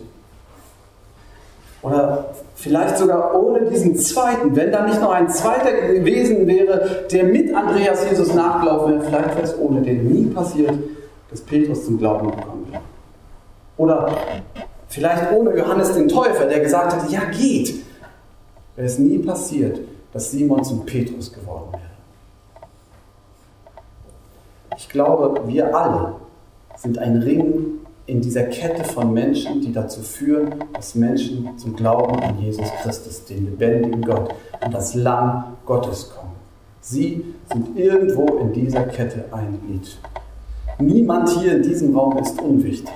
Oder 1.84 2.35
vielleicht 2.56 2.98
sogar 2.98 3.39
ohne 3.39 3.70
diesen 3.70 3.96
zweiten, 3.96 4.56
wenn 4.56 4.72
da 4.72 4.86
nicht 4.86 5.02
noch 5.02 5.12
ein 5.12 5.30
zweiter 5.30 5.72
gewesen 5.72 6.48
wäre, 6.48 7.06
der 7.12 7.26
mit 7.26 7.54
Andreas 7.54 8.10
Jesus 8.10 8.34
nachgelaufen 8.34 8.94
wäre, 8.94 9.04
vielleicht 9.04 9.36
wäre 9.36 9.44
es 9.44 9.60
ohne 9.60 9.82
den 9.82 10.08
nie 10.08 10.26
passiert, 10.28 10.74
dass 11.30 11.41
Petrus 11.41 11.86
zum 11.86 12.00
Glauben 12.00 12.32
gekommen 12.32 12.68
wäre. 12.72 12.82
Oder 13.78 14.10
vielleicht 14.88 15.32
ohne 15.34 15.56
Johannes 15.56 15.94
den 15.94 16.08
Täufer, 16.08 16.46
der 16.46 16.62
gesagt 16.62 16.94
hat, 16.94 17.12
ja 17.12 17.26
geht, 17.26 17.76
wäre 18.76 18.88
es 18.88 18.98
nie 18.98 19.20
passiert, 19.20 19.82
dass 20.13 20.32
Simon 20.32 20.63
zum 20.63 20.86
Petrus 20.86 21.32
geworden 21.34 21.74
wäre. 21.74 21.82
Ich 24.78 24.89
glaube, 24.89 25.41
wir 25.46 25.76
alle 25.76 26.15
sind 26.78 26.98
ein 26.98 27.18
Ring 27.18 27.85
in 28.08 28.22
dieser 28.22 28.44
Kette 28.44 28.84
von 28.84 29.13
Menschen, 29.13 29.62
die 29.62 29.72
dazu 29.72 30.02
führen, 30.02 30.63
dass 30.74 30.96
Menschen 30.96 31.58
zum 31.58 31.76
Glauben 31.76 32.20
an 32.20 32.39
Jesus 32.39 32.68
Christus, 32.82 33.26
den 33.26 33.46
lebendigen 33.46 34.02
Gott, 34.02 34.34
und 34.63 34.74
das 34.74 34.94
Lamm 34.94 35.56
Gottes 35.65 36.12
kommen. 36.12 36.36
Sie 36.82 37.24
sind 37.52 37.78
irgendwo 37.78 38.38
in 38.38 38.54
dieser 38.54 38.84
Kette 38.84 39.26
ein 39.32 39.60
Glied. 39.65 39.98
Niemand 40.78 41.30
hier 41.30 41.56
in 41.56 41.63
diesem 41.63 41.98
Raum 41.98 42.18
ist 42.20 42.39
unwichtig. 42.39 42.94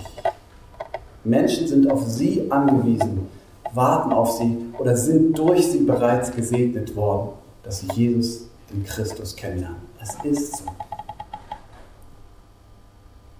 Menschen 1.24 1.68
sind 1.68 1.90
auf 1.90 2.06
sie 2.06 2.46
angewiesen, 2.52 3.28
warten 3.74 4.14
auf 4.14 4.32
sie 4.34 4.58
oder 4.78 4.96
sind 4.96 5.38
durch 5.38 5.66
sie 5.66 5.80
bereits 5.80 6.32
gesegnet 6.32 6.96
worden, 6.96 7.30
dass 7.64 7.80
sie 7.80 7.88
Jesus, 7.94 8.48
den 8.72 8.86
Christus, 8.86 9.36
kennenlernen. 9.36 9.78
Es 10.02 10.16
ist 10.24 10.58
so. 10.58 10.66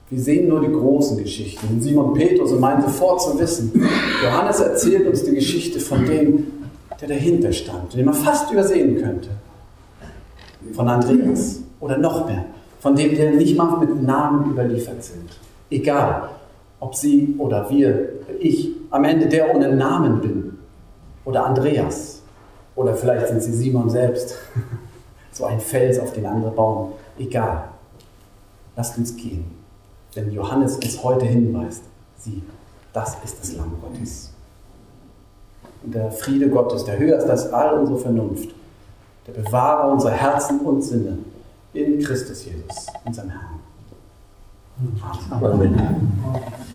Wir 0.10 0.20
sehen 0.20 0.50
nur 0.50 0.62
die 0.62 0.72
großen 0.72 1.18
Geschichten. 1.18 1.80
Simon 1.80 2.14
Petrus 2.14 2.52
und 2.52 2.60
meinen 2.60 2.82
sofort 2.82 3.22
zu 3.22 3.38
wissen. 3.38 3.72
Johannes 4.24 4.60
erzählt 4.60 5.08
uns 5.08 5.24
die 5.24 5.36
Geschichte 5.36 5.80
von 5.80 6.04
dem, 6.04 6.48
der 7.00 7.10
dahinter 7.10 7.54
stand, 7.54 7.94
den 7.94 8.06
man 8.06 8.16
fast 8.16 8.52
übersehen 8.52 8.98
könnte. 8.98 9.30
Von 10.74 10.88
Andreas 10.88 11.62
oder 11.80 11.98
noch 11.98 12.26
mehr. 12.26 12.46
Von 12.80 12.96
dem, 12.96 13.16
der 13.16 13.32
nicht 13.34 13.56
mal 13.56 13.78
mit 13.78 14.02
Namen 14.02 14.50
überliefert 14.52 15.04
sind. 15.04 15.30
Egal, 15.70 16.30
ob 16.80 16.96
sie 16.96 17.36
oder 17.38 17.70
wir, 17.70 18.10
ich, 18.40 18.72
am 18.90 19.04
Ende 19.04 19.28
der 19.28 19.54
ohne 19.54 19.76
Namen 19.76 20.22
bin. 20.22 20.58
Oder 21.26 21.46
Andreas. 21.46 22.22
Oder 22.76 22.96
vielleicht 22.96 23.28
sind 23.28 23.44
sie 23.44 23.54
Simon 23.54 23.90
selbst. 23.90 24.36
so 25.32 25.46
ein 25.46 25.60
Fels, 25.60 26.00
auf 26.00 26.14
den 26.14 26.26
andere 26.26 26.52
bauen. 26.52 26.94
Egal. 27.20 27.66
Lasst 28.76 28.98
uns 28.98 29.16
gehen. 29.16 29.59
Denn 30.16 30.32
Johannes 30.32 30.76
uns 30.76 31.04
heute 31.04 31.26
hinweist, 31.26 31.84
sieh, 32.18 32.42
das 32.94 33.18
ist 33.24 33.40
das 33.40 33.56
Lamm 33.56 33.74
Gottes. 33.82 34.32
Und 35.84 35.94
der 35.94 36.12
Friede 36.12 36.50
Gottes, 36.50 36.84
der 36.86 36.98
höher 36.98 37.18
ist 37.18 37.30
als 37.30 37.54
all 37.54 37.80
unsere 37.80 38.00
Vernunft, 38.00 38.50
der 39.28 39.34
bewahre 39.34 39.92
unsere 39.92 40.12
Herzen 40.12 40.62
und 40.62 40.82
Sinne 40.82 41.20
in 41.74 42.00
Christus 42.00 42.46
Jesus, 42.46 42.88
unserem 43.06 43.30
Herrn. 43.30 43.60
Amen. 45.32 46.66